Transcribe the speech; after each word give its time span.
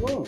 Hello 0.00 0.24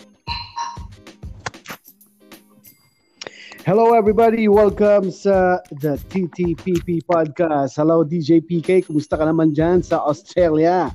everybody, 3.97 4.45
welcome 4.45 5.09
sa 5.09 5.65
the 5.81 5.97
TTPP 6.13 7.01
Podcast. 7.09 7.81
Hello 7.81 8.05
DJ 8.05 8.45
PK, 8.45 8.85
kumusta 8.85 9.17
ka 9.17 9.25
naman 9.25 9.49
dyan 9.49 9.81
sa 9.81 10.05
Australia? 10.05 10.93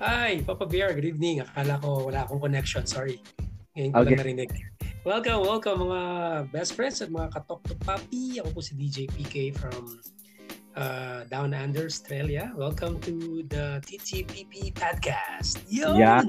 Hi, 0.00 0.40
Papa 0.48 0.64
Bear, 0.64 0.96
good 0.96 1.12
evening. 1.12 1.44
Akala 1.44 1.76
ko 1.84 2.08
wala 2.08 2.24
akong 2.24 2.40
connection, 2.40 2.88
sorry. 2.88 3.20
Ngayon 3.76 3.92
ko 3.92 4.00
okay. 4.00 4.16
lang 4.16 4.20
narinig. 4.24 4.48
Welcome, 5.04 5.44
welcome 5.44 5.92
mga 5.92 6.00
best 6.48 6.72
friends 6.72 7.04
at 7.04 7.12
mga 7.12 7.36
katok 7.36 7.60
to 7.68 7.76
papi. 7.84 8.40
Ako 8.40 8.48
po 8.56 8.64
si 8.64 8.72
DJ 8.80 9.12
PK 9.12 9.52
from 9.52 10.00
uh, 10.78 11.26
Down 11.26 11.50
Under, 11.52 11.90
Australia. 11.90 12.54
Welcome 12.54 13.02
to 13.02 13.42
the 13.50 13.82
TTPP 13.82 14.72
Podcast. 14.78 15.58
Yun! 15.66 15.98
Yeah. 15.98 16.22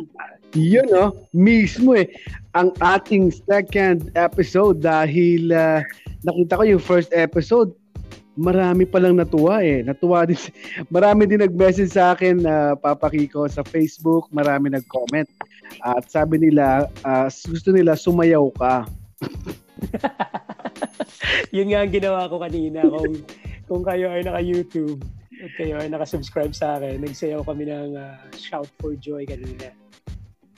Yun, 0.57 0.89
no? 0.89 1.29
Mismo 1.31 1.93
eh. 1.93 2.09
Ang 2.57 2.73
ating 2.81 3.29
second 3.45 4.09
episode 4.17 4.81
dahil 4.81 5.53
uh, 5.53 5.85
nakita 6.25 6.57
ko 6.57 6.63
yung 6.65 6.81
first 6.81 7.13
episode, 7.13 7.69
marami 8.33 8.89
palang 8.89 9.21
natuwa 9.21 9.61
eh. 9.61 9.85
Natuwa 9.85 10.25
din. 10.29 10.41
Marami 10.89 11.29
din 11.29 11.45
nag-message 11.45 11.93
sa 11.93 12.17
akin, 12.17 12.41
uh, 12.41 12.73
Papa 12.73 13.13
Kiko, 13.13 13.45
sa 13.45 13.61
Facebook. 13.61 14.25
Marami 14.33 14.73
nag-comment. 14.73 15.29
Uh, 15.85 16.01
at 16.01 16.09
sabi 16.09 16.41
nila, 16.41 16.89
uh, 17.05 17.29
gusto 17.29 17.69
nila 17.69 17.93
sumayaw 17.93 18.49
ka. 18.57 18.89
yun 21.55 21.69
nga 21.69 21.85
ang 21.85 21.93
ginawa 21.93 22.25
ko 22.25 22.41
kanina. 22.41 22.81
Kung 22.89 23.21
kung 23.69 23.85
kayo 23.85 24.09
ay 24.09 24.25
naka-YouTube 24.25 25.05
at 25.39 25.51
kayo 25.55 25.77
ay 25.77 25.87
naka-subscribe 25.87 26.51
sa 26.51 26.81
akin, 26.81 27.05
nagsayaw 27.05 27.45
kami 27.45 27.69
ng 27.69 27.93
uh, 27.95 28.17
Shout 28.33 28.67
for 28.81 28.97
Joy 28.97 29.29
kanina. 29.29 29.71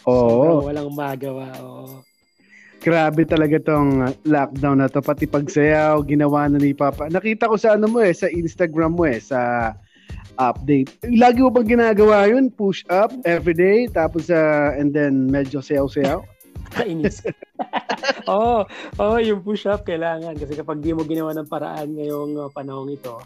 Oo. 0.07 0.63
So, 0.63 0.71
walang 0.71 0.95
magawa. 0.95 1.51
Oo. 1.59 2.01
Grabe 2.81 3.29
talaga 3.29 3.61
tong 3.61 4.09
lockdown 4.25 4.81
na 4.81 4.89
to. 4.89 5.05
Pati 5.05 5.29
pagsayaw, 5.29 6.01
ginawa 6.01 6.49
na 6.49 6.57
ni 6.57 6.73
Papa. 6.73 7.13
Nakita 7.13 7.45
ko 7.45 7.53
sa 7.53 7.77
ano 7.77 7.85
mo 7.85 8.01
eh, 8.01 8.09
sa 8.09 8.25
Instagram 8.25 8.97
mo 8.97 9.05
eh, 9.05 9.21
sa 9.21 9.69
update. 10.41 11.05
Lagi 11.13 11.45
mo 11.45 11.53
bang 11.53 11.77
ginagawa 11.77 12.25
yun? 12.25 12.49
Push 12.49 12.81
up 12.89 13.13
every 13.21 13.53
day, 13.53 13.85
tapos 13.85 14.33
uh, 14.33 14.73
and 14.73 14.89
then 14.97 15.29
medyo 15.29 15.61
sayaw-sayaw? 15.61 16.25
Kainis. 16.73 17.21
Oo, 18.31 18.63
oh, 18.99 19.15
oh, 19.15 19.17
yung 19.19 19.41
push-up 19.41 19.83
kailangan. 19.83 20.35
Kasi 20.37 20.53
kapag 20.55 20.79
di 20.79 20.95
mo 20.95 21.03
ginawa 21.03 21.35
ng 21.35 21.49
paraan 21.49 21.95
ngayong 21.95 22.33
uh, 22.37 22.49
panahong 22.51 22.91
ito, 22.93 23.21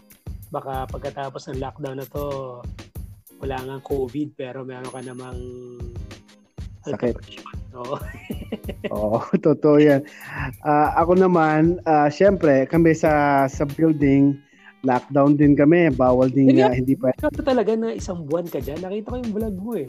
baka 0.50 0.86
pagkatapos 0.90 1.50
ng 1.50 1.60
lockdown 1.60 1.98
na 2.00 2.06
to, 2.08 2.58
wala 3.42 3.56
nga 3.60 3.76
COVID, 3.84 4.28
pero 4.38 4.64
meron 4.64 4.92
ka 4.92 5.00
namang 5.04 5.38
sakit. 6.86 7.14
Oo. 7.76 7.96
Oo, 8.94 9.18
totoo 9.36 9.76
yan. 9.76 10.00
Uh, 10.62 10.88
ako 10.96 11.18
naman, 11.18 11.82
uh, 11.84 12.08
syempre, 12.08 12.64
kami 12.70 12.94
sa 12.94 13.44
sa 13.50 13.66
building, 13.66 14.38
lockdown 14.86 15.34
din 15.34 15.58
kami. 15.58 15.90
Bawal 15.92 16.30
din 16.30 16.56
nga, 16.56 16.70
uh, 16.70 16.76
hindi 16.76 16.94
pa. 16.94 17.10
Ito 17.18 17.42
talaga 17.42 17.74
na 17.74 17.92
isang 17.92 18.24
buwan 18.24 18.46
ka 18.46 18.62
dyan. 18.62 18.80
Nakita 18.80 19.12
ko 19.12 19.16
yung 19.18 19.34
vlog 19.34 19.56
mo 19.58 19.72
eh. 19.76 19.88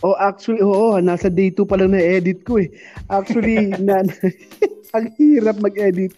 Oh, 0.00 0.16
actually, 0.16 0.64
oo, 0.64 0.96
nasa 0.96 1.28
day 1.28 1.52
2 1.52 1.68
pa 1.68 1.76
lang 1.76 1.92
na-edit 1.92 2.40
ko 2.48 2.56
eh. 2.56 2.72
Actually, 3.12 3.68
na, 3.84 4.00
ang 4.96 5.06
hirap 5.20 5.60
mag-edit. 5.60 6.16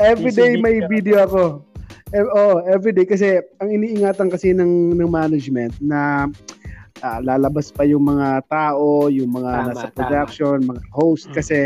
Every 0.00 0.32
day 0.32 0.56
may 0.56 0.80
video 0.88 1.20
ako. 1.28 1.44
Eh, 2.12 2.24
oh, 2.24 2.60
every 2.68 2.92
day 2.92 3.08
kasi 3.08 3.40
ang 3.60 3.72
iniingatan 3.72 4.28
kasi 4.28 4.52
ng 4.52 5.00
ng 5.00 5.08
management 5.08 5.72
na 5.80 6.28
uh, 7.00 7.18
lalabas 7.24 7.72
pa 7.72 7.88
yung 7.88 8.04
mga 8.04 8.44
tao, 8.52 9.08
yung 9.08 9.32
mga 9.32 9.52
tama, 9.52 9.68
nasa 9.72 9.86
production, 9.92 10.60
tama. 10.60 10.76
mga 10.76 10.82
host 10.92 11.32
hmm. 11.32 11.36
kasi 11.36 11.58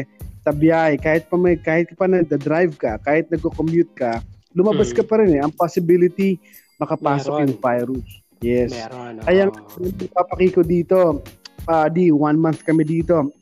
sa 0.47 0.55
biyahe, 0.55 0.94
kahit 1.03 1.26
pa 1.26 1.34
may 1.34 1.59
kahit 1.59 1.91
pa 1.98 2.06
nagda-drive 2.06 2.78
ka, 2.78 2.98
kahit 3.03 3.26
nagko-commute 3.34 3.91
ka, 3.98 4.22
lumabas 4.54 4.94
hmm. 4.94 5.03
ka 5.03 5.03
pa 5.03 5.19
rin 5.22 5.34
eh. 5.34 5.41
Ang 5.42 5.50
possibility 5.54 6.38
makapasok 6.78 7.32
Meron. 7.32 7.42
yung 7.50 7.59
virus. 7.59 8.09
Yes. 8.44 8.72
Meron. 8.72 9.20
Oh. 9.20 9.24
Kaya 9.24 9.48
papakiko 10.12 10.60
dito, 10.60 11.24
uh, 11.69 11.86
di 11.88 12.12
one 12.12 12.36
month 12.36 12.62
kami 12.64 12.84
dito. 12.84 13.32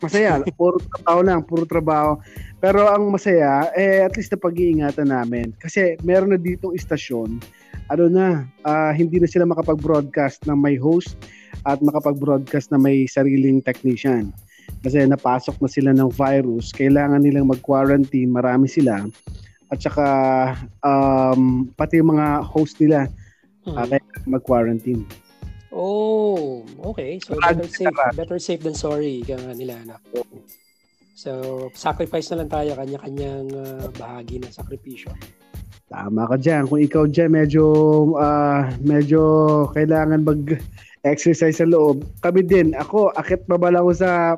Masaya, 0.00 0.40
puro 0.60 0.80
trabaho 0.80 1.20
lang, 1.20 1.40
puro 1.44 1.64
trabaho. 1.68 2.16
Pero 2.60 2.88
ang 2.88 3.08
masaya, 3.08 3.72
eh 3.72 4.04
at 4.04 4.16
least 4.16 4.32
na 4.32 4.40
pag-iingatan 4.40 5.08
namin. 5.08 5.52
Kasi 5.56 5.96
meron 6.04 6.32
na 6.32 6.40
ditong 6.40 6.76
istasyon, 6.76 7.40
ano 7.88 8.04
na, 8.08 8.44
uh, 8.68 8.92
hindi 8.92 9.16
na 9.20 9.28
sila 9.28 9.48
makapag-broadcast 9.48 10.44
na 10.44 10.52
may 10.52 10.76
host 10.76 11.16
at 11.64 11.80
makapag-broadcast 11.80 12.72
na 12.72 12.78
may 12.80 13.08
sariling 13.08 13.60
technician. 13.64 14.32
Kasi 14.80 15.04
napasok 15.04 15.60
na 15.60 15.68
sila 15.68 15.90
ng 15.92 16.08
virus, 16.12 16.72
kailangan 16.72 17.20
nilang 17.20 17.48
mag-quarantine, 17.48 18.30
marami 18.32 18.68
sila. 18.70 19.04
At 19.68 19.78
saka 19.84 20.06
um, 20.80 21.68
pati 21.76 22.00
yung 22.00 22.16
mga 22.16 22.44
host 22.46 22.80
nila, 22.80 23.08
hmm. 23.64 23.76
uh, 23.76 23.98
mag-quarantine. 24.26 25.04
Oh, 25.70 26.66
okay. 26.82 27.22
So 27.22 27.38
better 27.38 27.68
safe, 27.70 27.94
better 28.18 28.38
safe 28.42 28.62
than 28.62 28.74
sorry 28.74 29.22
ika 29.22 29.38
nga 29.38 29.54
nila 29.54 29.78
na. 29.86 29.96
So 31.14 31.70
sacrifice 31.78 32.34
na 32.34 32.42
lang 32.42 32.50
tayo 32.50 32.74
kanya-kanyang 32.74 33.48
uh, 33.54 33.86
bahagi 33.94 34.42
ng 34.42 34.50
sakripisyo. 34.50 35.14
Tama 35.86 36.26
ka 36.26 36.36
diyan. 36.38 36.66
Kung 36.66 36.82
ikaw 36.82 37.06
diyan 37.06 37.30
medyo 37.30 37.64
uh, 38.18 38.66
medyo 38.82 39.22
kailangan 39.74 40.26
mag 40.26 40.58
exercise 41.06 41.62
sa 41.62 41.66
loob. 41.70 42.02
Kami 42.18 42.42
din. 42.42 42.74
Ako 42.74 43.14
akit 43.14 43.46
pa 43.46 43.54
bala 43.54 43.82
ko 43.82 43.94
sa 43.94 44.34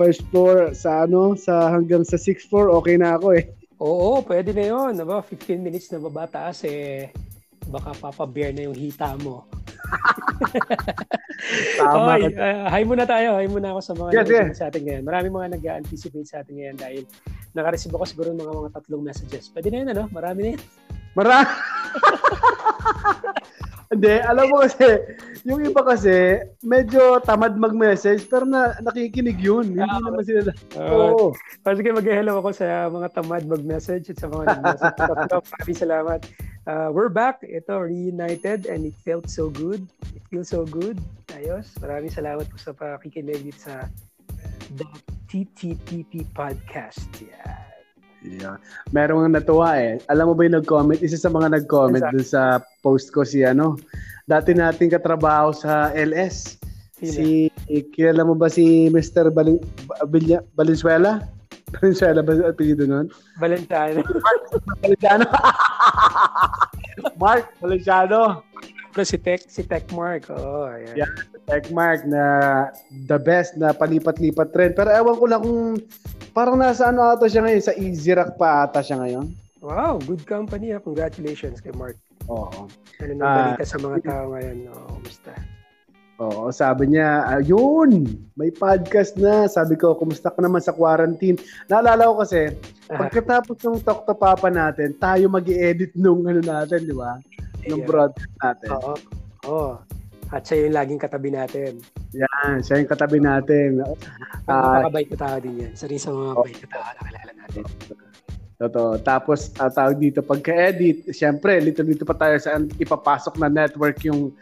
first 0.00 0.24
floor 0.32 0.72
sa 0.72 1.04
ano 1.04 1.36
sa 1.36 1.68
hanggang 1.68 2.00
sa 2.00 2.16
sixth 2.16 2.48
floor 2.48 2.72
okay 2.72 2.96
na 2.96 3.20
ako 3.20 3.36
eh. 3.36 3.44
Oo, 3.82 4.24
pwede 4.24 4.56
na 4.56 4.64
'yon. 4.72 4.94
Aba, 5.04 5.20
15 5.20 5.60
minutes 5.60 5.92
na 5.92 6.00
baba 6.00 6.24
taas 6.30 6.64
eh 6.64 7.12
baka 7.68 7.90
papa-bear 7.98 8.54
na 8.54 8.70
yung 8.70 8.76
hita 8.76 9.18
mo. 9.20 9.44
Tama. 11.78 12.16
Oy, 12.16 12.32
uh, 12.32 12.66
hi 12.70 12.82
muna 12.86 13.04
tayo. 13.04 13.36
Hi 13.36 13.46
muna 13.50 13.76
ako 13.76 13.80
sa 13.82 13.94
mga 13.98 14.10
yes, 14.14 14.28
yes. 14.30 14.58
sa 14.58 14.64
atin 14.72 14.82
ngayon. 14.86 15.02
Marami 15.04 15.26
mga 15.28 15.48
nag-anticipate 15.58 16.28
sa 16.28 16.40
atin 16.40 16.54
ngayon 16.58 16.76
dahil 16.78 17.02
naka-receive 17.52 17.92
ako 17.92 18.04
siguro 18.08 18.28
ng 18.32 18.40
mga, 18.40 18.52
mga 18.52 18.70
tatlong 18.80 19.04
messages. 19.04 19.52
Pwede 19.52 19.68
na 19.68 19.84
yun, 19.84 19.88
ano? 19.92 20.04
Marami 20.08 20.40
na 20.40 20.48
yun. 20.56 20.62
Marami. 21.12 21.52
Hindi, 23.92 24.14
alam 24.24 24.48
mo 24.48 24.64
kasi, 24.64 24.88
yung 25.44 25.60
iba 25.68 25.84
kasi, 25.84 26.40
medyo 26.64 27.20
tamad 27.20 27.60
mag-message, 27.60 28.24
pero 28.24 28.48
na, 28.48 28.72
nakikinig 28.80 29.36
yun. 29.36 29.76
Hindi 29.76 29.84
uh, 29.84 30.00
naman 30.00 30.24
sila. 30.24 30.50
Oo. 30.80 31.36
Uh, 31.36 31.74
sige, 31.76 31.92
mag-hello 31.92 32.40
ako 32.40 32.56
sa 32.56 32.88
mga 32.88 33.08
tamad 33.12 33.44
mag-message 33.44 34.08
at 34.08 34.16
sa 34.16 34.32
mga 34.32 34.48
nag-message. 34.48 34.96
Maraming 35.52 35.76
salamat. 35.76 36.20
Uh, 36.64 36.88
we're 36.88 37.12
back. 37.12 37.44
Ito, 37.44 37.84
reunited 37.84 38.64
and 38.64 38.88
it 38.88 38.96
felt 39.04 39.28
so 39.28 39.52
good. 39.52 39.84
It 40.16 40.24
feels 40.32 40.48
so 40.48 40.64
good. 40.64 40.96
Ayos. 41.36 41.68
Maraming 41.84 42.16
salamat 42.16 42.48
po 42.48 42.56
sa 42.56 42.72
pakikinig 42.72 43.52
sa 43.60 43.92
The 44.80 44.88
TTPP 45.28 46.32
Podcast. 46.32 47.12
Yeah. 47.20 47.71
Yeah. 48.22 48.62
Merong 48.94 49.34
natuwa 49.34 49.74
eh. 49.78 49.98
Alam 50.06 50.30
mo 50.30 50.34
ba 50.38 50.46
yung 50.46 50.56
nag-comment? 50.62 51.02
Isa 51.02 51.18
sa 51.18 51.30
mga 51.30 51.58
nag-comment 51.58 52.06
exactly. 52.06 52.22
dun 52.22 52.26
sa 52.26 52.42
post 52.80 53.10
ko 53.10 53.26
si 53.26 53.42
ano, 53.42 53.74
dati 54.30 54.54
nating 54.54 54.94
katrabaho 54.94 55.50
sa 55.50 55.90
LS. 55.90 56.58
Sila. 57.02 57.10
Si, 57.18 57.28
kilala 57.90 58.22
mo 58.22 58.38
ba 58.38 58.46
si 58.46 58.86
Mr. 58.94 59.34
Balin, 59.34 59.58
Balin, 60.06 60.38
Valenzuela? 60.54 61.26
Valenzuela 61.74 62.22
ba 62.22 62.38
ang 62.38 62.46
apelido 62.46 62.86
nun? 62.86 63.10
Valentano. 63.42 64.06
Valentano. 64.82 65.24
Mark 67.22 67.50
Valenciano. 67.58 68.46
Pero 68.92 69.04
si 69.08 69.16
Tech, 69.16 69.42
si 69.48 69.64
Tech 69.64 69.88
Mark. 69.90 70.28
Oh, 70.28 70.68
yeah. 70.76 71.02
yeah, 71.02 71.12
Mark 71.74 72.06
na 72.06 72.24
the 73.10 73.18
best 73.18 73.58
na 73.58 73.74
palipat-lipat 73.74 74.54
trend. 74.54 74.72
Pero 74.78 74.88
ewan 74.90 75.16
ko 75.18 75.24
lang 75.26 75.40
kung 75.42 75.62
parang 76.32 76.56
nasa 76.56 76.90
ano 76.90 77.02
ata 77.02 77.26
siya 77.26 77.44
ngayon, 77.44 77.62
sa 77.62 77.74
Easy 77.74 78.14
Rock 78.14 78.38
pa 78.38 78.66
ata 78.66 78.80
siya 78.80 79.02
ngayon. 79.02 79.26
Wow, 79.62 80.02
good 80.02 80.26
company. 80.26 80.74
Ah. 80.74 80.82
Congratulations 80.82 81.62
kay 81.62 81.74
Mark. 81.78 81.98
Oo. 82.26 82.66
Ano 83.02 83.12
nang 83.14 83.30
balita 83.30 83.62
uh, 83.62 83.68
sa 83.68 83.78
mga 83.78 83.98
tao 84.06 84.24
ngayon? 84.34 84.56
Oo, 84.70 84.74
oh, 84.74 84.88
kumusta? 84.98 85.32
Oo, 86.22 86.44
sabi 86.54 86.94
niya, 86.94 87.26
ayun, 87.26 88.06
may 88.38 88.54
podcast 88.54 89.18
na. 89.18 89.50
Sabi 89.50 89.74
ko, 89.74 89.98
kumusta 89.98 90.30
ka 90.30 90.38
naman 90.38 90.62
sa 90.62 90.70
quarantine? 90.70 91.34
Naalala 91.66 92.10
ko 92.10 92.22
kasi, 92.22 92.54
pagkatapos 92.86 93.58
ng 93.62 93.82
Talk 93.82 94.06
to 94.06 94.14
Papa 94.14 94.46
natin, 94.46 94.94
tayo 95.02 95.26
mag 95.26 95.46
edit 95.50 95.90
nung 95.98 96.22
ano 96.22 96.38
natin, 96.38 96.86
di 96.86 96.94
ba? 96.94 97.18
ng 97.68 97.82
broadcast 97.86 98.32
natin. 98.42 98.68
Oo. 98.74 98.94
Oo. 99.46 99.72
At 100.32 100.48
siya 100.48 100.66
yung 100.66 100.74
laging 100.74 101.00
katabi 101.00 101.28
natin. 101.28 101.84
Yan, 102.16 102.64
siya 102.64 102.80
yung 102.80 102.88
katabi 102.88 103.20
natin. 103.20 103.84
Uh, 103.84 103.94
Napakabait 104.48 105.08
na 105.12 105.18
tao 105.20 105.36
din 105.44 105.60
yan. 105.60 105.70
Isa 105.76 105.86
rin 105.86 106.00
sa 106.00 106.10
mga 106.10 106.32
oh, 106.32 106.44
bait 106.44 106.56
na 106.56 106.68
tao 106.72 106.82
na 106.88 107.00
kilala 107.04 107.32
natin. 107.36 107.64
Totoo. 108.62 108.92
Tapos, 109.02 109.52
uh, 109.60 109.68
tawag 109.68 109.98
dito, 110.00 110.24
pagka-edit, 110.24 111.12
siyempre, 111.12 111.60
little 111.60 111.84
dito 111.84 112.08
pa 112.08 112.16
tayo 112.16 112.40
sa 112.40 112.62
ipapasok 112.80 113.36
na 113.42 113.52
network 113.52 114.00
yung 114.08 114.32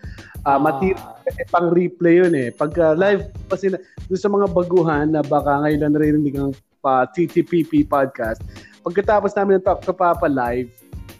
uh, 0.47 0.61
material. 0.61 1.19
Kasi 1.27 1.41
pang 1.51 1.73
replay 1.75 2.23
yun 2.23 2.33
eh. 2.39 2.49
Pagka 2.55 2.95
live, 2.95 3.27
kasi 3.51 3.75
doon 4.07 4.21
sa 4.21 4.31
mga 4.31 4.47
baguhan 4.53 5.07
na 5.11 5.25
baka 5.25 5.65
ngayon 5.67 5.81
lang 5.83 5.93
naririnig 5.97 6.37
ang 6.39 6.53
pa 6.81 7.05
TTPP 7.13 7.89
podcast, 7.89 8.41
pagkatapos 8.81 9.37
namin 9.37 9.61
ng 9.61 9.65
Talk 9.65 9.85
to 9.85 9.93
Papa 9.93 10.29
live, 10.29 10.69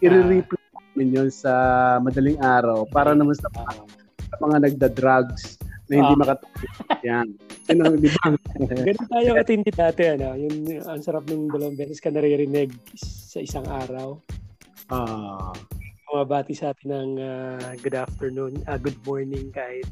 i-replay 0.01 0.61
namin 0.93 1.07
yun 1.13 1.29
sa 1.29 1.51
madaling 2.01 2.37
araw 2.41 2.85
para 2.89 3.13
naman 3.13 3.37
sa, 3.37 3.49
sa 4.31 4.35
mga 4.39 4.57
nagda-drugs 4.71 5.59
na 5.91 5.93
hindi 5.99 6.13
ah. 6.15 6.19
makatulog. 6.23 6.67
Yan. 7.03 7.27
Yun 7.67 7.79
ang, 7.83 7.95
di 7.99 8.09
ba? 8.09 8.25
Ganun 8.87 9.07
tayo 9.11 9.29
katindi 9.35 9.71
dati, 9.75 10.01
ano? 10.07 10.27
Yung, 10.39 10.55
ang 10.87 11.01
sarap 11.03 11.27
ng 11.27 11.51
dalawang 11.51 11.75
beses 11.75 11.99
ka 11.99 12.07
naririnig 12.07 12.71
sa 12.95 13.43
isang 13.43 13.67
araw. 13.67 14.15
Ah. 14.87 15.51
Mabati 16.11 16.51
sa 16.55 16.75
atin 16.75 16.87
ng 16.91 17.11
uh, 17.19 17.71
good 17.79 17.95
afternoon, 17.95 18.59
uh, 18.67 18.75
good 18.75 18.99
morning 19.07 19.47
kahit 19.55 19.87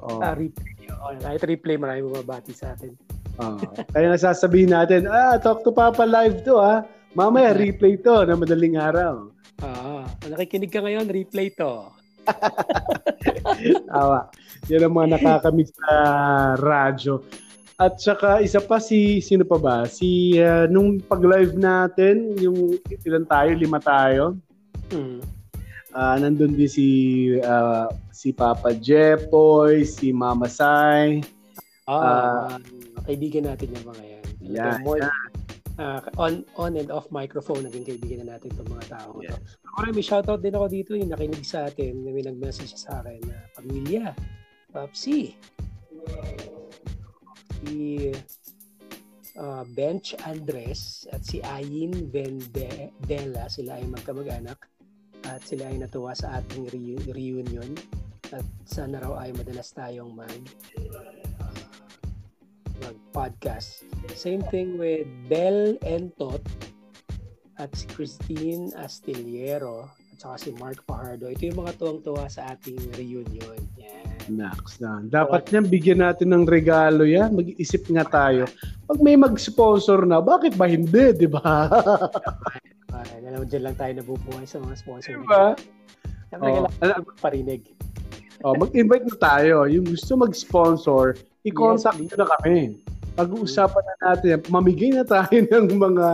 oh. 0.00 0.20
uh, 0.20 0.32
replay. 0.32 0.88
Oh, 1.00 1.12
kahit 1.20 1.44
replay, 1.44 1.76
marami 1.76 2.04
mabati 2.08 2.52
sa 2.56 2.72
atin. 2.72 2.96
Uh, 3.40 3.60
kaya 3.92 4.12
nasasabihin 4.12 4.72
natin, 4.72 5.08
ah, 5.08 5.36
talk 5.40 5.64
to 5.64 5.72
Papa 5.72 6.04
live 6.04 6.44
to, 6.44 6.56
ha? 6.60 6.84
Mamaya, 7.12 7.56
replay 7.56 8.00
to 8.00 8.24
na 8.24 8.36
madaling 8.36 8.80
araw. 8.80 9.28
Ah, 9.60 10.08
nakikinig 10.24 10.72
ka 10.72 10.80
ngayon, 10.80 11.08
replay 11.12 11.52
to. 11.52 11.99
Tawa. 13.90 14.30
Yan 14.68 14.86
ang 14.86 14.94
mga 14.94 15.08
nakakamiss 15.18 15.72
sa 15.74 15.96
radyo. 16.58 17.24
At 17.80 17.96
saka 17.96 18.44
isa 18.44 18.60
pa 18.60 18.76
si 18.76 19.24
sino 19.24 19.42
pa 19.48 19.56
ba? 19.56 19.76
Si 19.88 20.36
uh, 20.36 20.68
nung 20.68 21.00
pag-live 21.00 21.56
natin, 21.56 22.36
yung 22.36 22.76
ilan 23.08 23.24
tayo, 23.24 23.50
lima 23.56 23.80
tayo. 23.80 24.36
Hmm. 24.92 25.24
Uh, 25.90 26.14
nandun 26.20 26.54
din 26.54 26.70
si 26.70 26.88
uh, 27.40 27.88
si 28.12 28.36
Papa 28.36 28.76
Jepoy, 28.76 29.88
si 29.88 30.12
Mama 30.12 30.46
Sai. 30.46 31.24
Ah, 31.88 32.54
uh, 32.54 33.02
kaibigan 33.08 33.48
natin 33.48 33.72
yung 33.74 33.86
mga 33.88 34.02
yan. 34.04 34.24
Yeah, 34.40 34.76
more, 34.84 35.00
yeah 35.00 35.29
uh, 35.80 36.00
on 36.20 36.44
on 36.60 36.76
and 36.76 36.92
off 36.92 37.08
microphone 37.08 37.64
naging 37.64 37.88
kaibigan 37.88 38.22
na 38.22 38.36
natin 38.36 38.52
itong 38.52 38.68
mga 38.68 38.86
tao 38.92 39.16
yeah. 39.24 39.32
to. 39.32 39.56
Ako 39.72 39.96
may 39.96 40.04
shoutout 40.04 40.40
din 40.44 40.52
ako 40.52 40.66
dito 40.68 40.92
yung 40.92 41.10
nakinig 41.10 41.42
sa 41.42 41.66
atin, 41.72 42.04
may 42.04 42.20
nag-message 42.20 42.76
sa 42.76 43.00
akin 43.00 43.18
na 43.24 43.36
pamilya, 43.56 44.12
Papsi, 44.70 45.32
si 47.64 48.12
uh, 49.40 49.64
Bench 49.72 50.12
Andres 50.28 51.08
at 51.10 51.24
si 51.24 51.40
Ayin 51.40 52.12
Vendela, 52.12 53.48
sila 53.48 53.80
ay 53.80 53.84
magkamag-anak 53.88 54.60
at 55.28 55.40
sila 55.44 55.68
ay 55.68 55.80
natuwa 55.80 56.12
sa 56.16 56.40
ating 56.40 56.68
re- 56.72 57.08
reunion 57.12 57.72
at 58.30 58.46
sana 58.64 59.02
raw 59.02 59.18
ay 59.20 59.34
madalas 59.34 59.74
tayong 59.74 60.14
mag 60.14 60.40
mag-podcast. 63.10 63.82
Same 64.14 64.38
thing 64.54 64.78
with 64.78 65.02
Bell 65.26 65.74
Entot 65.82 66.38
at 67.58 67.74
si 67.74 67.90
Christine 67.90 68.70
Astillero 68.78 69.90
at 70.14 70.18
saka 70.22 70.36
si 70.38 70.50
Mark 70.62 70.78
Fajardo. 70.86 71.26
Ito 71.26 71.42
yung 71.50 71.58
mga 71.66 71.74
tuwang-tuwa 71.82 72.30
sa 72.30 72.54
ating 72.54 72.78
reunion. 72.94 73.58
Yan. 73.74 74.38
Na. 74.38 74.54
Dapat 75.10 75.50
niyan 75.50 75.66
bigyan 75.66 76.00
natin 76.06 76.30
ng 76.30 76.46
regalo 76.46 77.02
yan. 77.02 77.34
Mag-isip 77.34 77.90
nga 77.90 78.06
tayo. 78.06 78.46
Pag 78.86 79.02
may 79.02 79.18
mag-sponsor 79.18 80.06
na, 80.06 80.22
bakit 80.22 80.54
ba 80.54 80.70
hindi, 80.70 81.10
di 81.10 81.26
ba? 81.26 81.66
Ay, 82.94 83.26
alam 83.26 83.42
dyan 83.42 83.66
lang 83.66 83.74
tayo 83.74 83.92
nabubuhay 83.98 84.46
sa 84.46 84.62
mga 84.62 84.78
sponsor. 84.78 85.18
Di 85.18 85.26
ba? 85.26 85.58
Oh, 86.38 86.46
kailangan 86.78 87.02
parinig. 87.18 87.74
Oh, 88.46 88.54
mag-invite 88.54 89.02
na 89.10 89.16
tayo. 89.18 89.66
Yung 89.66 89.82
gusto 89.82 90.14
mag-sponsor, 90.14 91.18
i-contact 91.42 92.06
yes, 92.06 92.14
na 92.14 92.30
kami. 92.38 92.78
Pag-uusapan 93.18 93.84
na 93.84 93.94
natin, 94.10 94.38
mamigay 94.48 94.90
na 94.94 95.04
tayo 95.04 95.38
ng 95.52 95.66
mga 95.74 96.08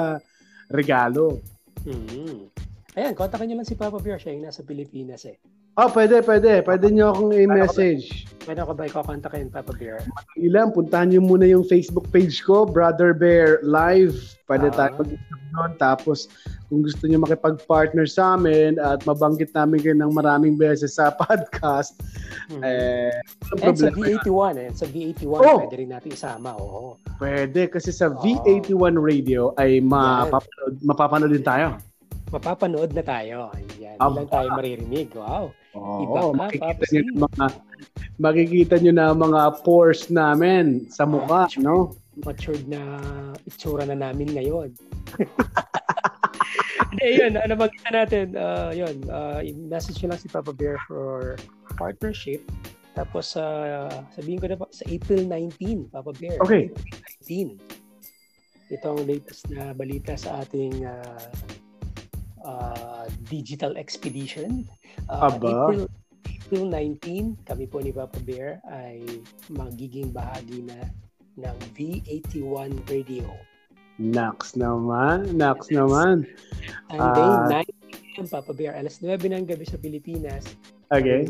regalo. 0.72 1.40
Mm-hmm. 1.86 2.56
Ayan, 2.96 3.12
kontakin 3.12 3.52
nyo 3.52 3.56
lang 3.60 3.68
si 3.68 3.76
Papa 3.76 4.00
Bear. 4.00 4.16
Siya 4.16 4.32
yung 4.32 4.48
nasa 4.48 4.64
Pilipinas 4.64 5.28
eh. 5.28 5.36
Oh, 5.76 5.92
pwede, 5.92 6.24
pwede. 6.24 6.64
Pwede 6.64 6.88
nyo 6.88 7.12
akong 7.12 7.36
i-message. 7.36 8.24
Pwede 8.48 8.64
ako 8.64 8.72
ba 8.80 8.88
ikakontakin, 8.88 9.52
Papa 9.52 9.76
Bear? 9.76 10.00
Ilan, 10.40 10.72
puntahan 10.72 11.12
nyo 11.12 11.20
muna 11.20 11.44
yung 11.44 11.68
Facebook 11.68 12.08
page 12.08 12.40
ko, 12.40 12.64
Brother 12.64 13.12
Bear 13.12 13.60
Live. 13.60 14.40
Pwede 14.48 14.72
uh-huh. 14.72 14.78
tayo 14.96 15.04
mag-isip 15.04 15.40
doon. 15.52 15.72
Tapos, 15.76 16.32
kung 16.72 16.80
gusto 16.80 17.04
nyo 17.04 17.20
makipag-partner 17.28 18.08
sa 18.08 18.40
amin 18.40 18.80
at 18.80 19.04
mabanggit 19.04 19.52
namin 19.52 19.84
kayo 19.84 19.92
ng 20.00 20.16
maraming 20.16 20.56
beses 20.56 20.96
sa 20.96 21.12
podcast, 21.20 21.92
hmm. 22.48 22.64
eh, 22.64 23.12
And 23.60 23.76
sa 23.76 23.92
V81, 23.92 24.54
eh. 24.56 24.70
Sa 24.72 24.88
V81, 24.88 25.40
oh. 25.44 25.60
pwede 25.60 25.76
rin 25.76 25.92
natin 25.92 26.08
isama. 26.16 26.56
Oo. 26.56 26.96
Pwede, 27.20 27.68
kasi 27.68 27.92
sa 27.92 28.08
oh. 28.08 28.16
V81 28.24 28.96
radio 28.96 29.52
ay 29.60 29.84
mapapanood, 29.84 30.74
mapapanood 30.80 31.36
din 31.36 31.44
tayo 31.44 31.76
mapapanood 32.30 32.90
na 32.92 33.04
tayo. 33.04 33.50
Ayan, 33.54 33.96
um, 34.02 34.14
lang 34.18 34.28
tayo 34.30 34.48
maririnig. 34.54 35.08
Wow. 35.14 35.54
Oh, 35.76 36.02
Iba 36.02 36.20
ka, 36.20 36.32
makikita 36.34 36.84
nyo 36.90 37.02
mga 37.28 37.46
makikita 38.16 38.74
nyo 38.80 38.92
na 38.96 39.06
mga 39.12 39.40
pores 39.62 40.08
namin 40.08 40.88
sa 40.88 41.04
mukha, 41.04 41.46
oh, 41.46 41.60
no? 41.60 41.76
Matured 42.24 42.64
na 42.64 42.80
itsura 43.44 43.84
na 43.84 43.94
namin 43.94 44.32
ngayon. 44.32 44.72
Hindi, 46.96 47.08
yun. 47.20 47.36
Ano 47.36 47.52
magkita 47.60 47.90
natin? 47.92 48.26
Uh, 48.32 48.72
yun. 48.72 48.96
Uh, 49.04 49.44
message 49.68 50.00
nyo 50.00 50.16
lang 50.16 50.20
si 50.24 50.32
Papa 50.32 50.48
Bear 50.56 50.80
for 50.88 51.36
partnership. 51.76 52.40
Tapos, 52.96 53.36
uh, 53.36 53.92
sabihin 54.16 54.40
ko 54.40 54.48
na 54.48 54.56
pa, 54.56 54.64
sa 54.72 54.88
April 54.88 55.28
19, 55.28 55.92
Papa 55.92 56.16
Bear. 56.16 56.40
Okay. 56.40 56.72
April 56.72 57.60
19. 57.60 58.72
Ito 58.72 58.86
ang 58.96 59.02
latest 59.04 59.52
na 59.52 59.76
balita 59.76 60.16
sa 60.16 60.40
ating 60.40 60.88
uh, 60.88 61.28
uh, 62.46 63.04
digital 63.26 63.74
expedition. 63.74 64.64
Uh, 65.10 65.28
Aba. 65.28 65.68
April, 65.68 65.82
April 66.46 66.64
19, 66.70 67.42
kami 67.42 67.66
po 67.66 67.82
ni 67.82 67.90
Papa 67.90 68.22
Bear 68.22 68.62
ay 68.70 69.02
magiging 69.50 70.14
bahagi 70.14 70.62
na 70.62 70.78
ng 71.36 71.58
V81 71.74 72.70
Radio. 72.86 73.26
Nax 73.98 74.54
naman, 74.54 75.26
Nax 75.34 75.72
naman. 75.72 76.28
Sunday, 76.92 77.26
uh, 77.26 77.64
9 77.64 77.90
p.m. 77.90 78.26
Papa 78.28 78.52
Bear, 78.54 78.78
alas 78.78 79.02
9 79.02 79.18
ng 79.26 79.44
gabi 79.48 79.64
sa 79.66 79.80
Pilipinas. 79.80 80.44
Okay. 80.94 81.26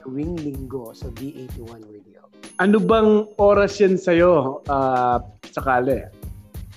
Tuwing 0.00 0.40
linggo 0.40 0.96
sa 0.96 1.12
V81 1.12 1.84
Radio. 1.92 2.24
Ano 2.62 2.78
bang 2.80 3.26
oras 3.36 3.82
yan 3.82 3.98
sa'yo, 3.98 4.64
uh, 4.70 5.18
sakali? 5.50 6.06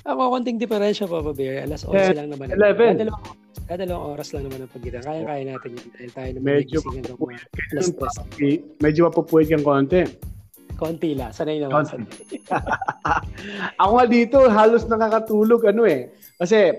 Ako, 0.04 0.34
konting 0.34 0.60
diferensya, 0.60 1.06
Papa 1.08 1.32
Bear. 1.32 1.64
Alas 1.64 1.86
11 1.86 2.18
lang 2.18 2.30
naman. 2.34 2.52
11? 2.52 3.06
Dalawang 3.06 3.47
Ah, 3.68 3.76
dalawang 3.76 4.16
oras 4.16 4.32
lang 4.32 4.48
naman 4.48 4.64
ang 4.64 4.72
pagitan. 4.72 5.04
Kaya-kaya 5.04 5.44
natin 5.44 5.76
yun. 5.76 5.88
Dahil 5.92 6.12
tayo 6.16 6.30
naman 6.32 6.48
medyo 6.48 6.78
mapupuwid 6.88 7.40
Medyo 8.80 9.02
mapupuwid 9.12 9.48
yung 9.52 9.66
konti. 9.68 10.08
Konti 10.80 11.12
lang. 11.20 11.36
Sanay 11.36 11.60
naman. 11.60 11.84
Konti. 11.84 12.48
Ako 13.84 13.92
nga 14.00 14.08
dito, 14.08 14.38
halos 14.48 14.88
nakakatulog. 14.88 15.68
Ano 15.68 15.84
eh. 15.84 16.16
Kasi, 16.40 16.72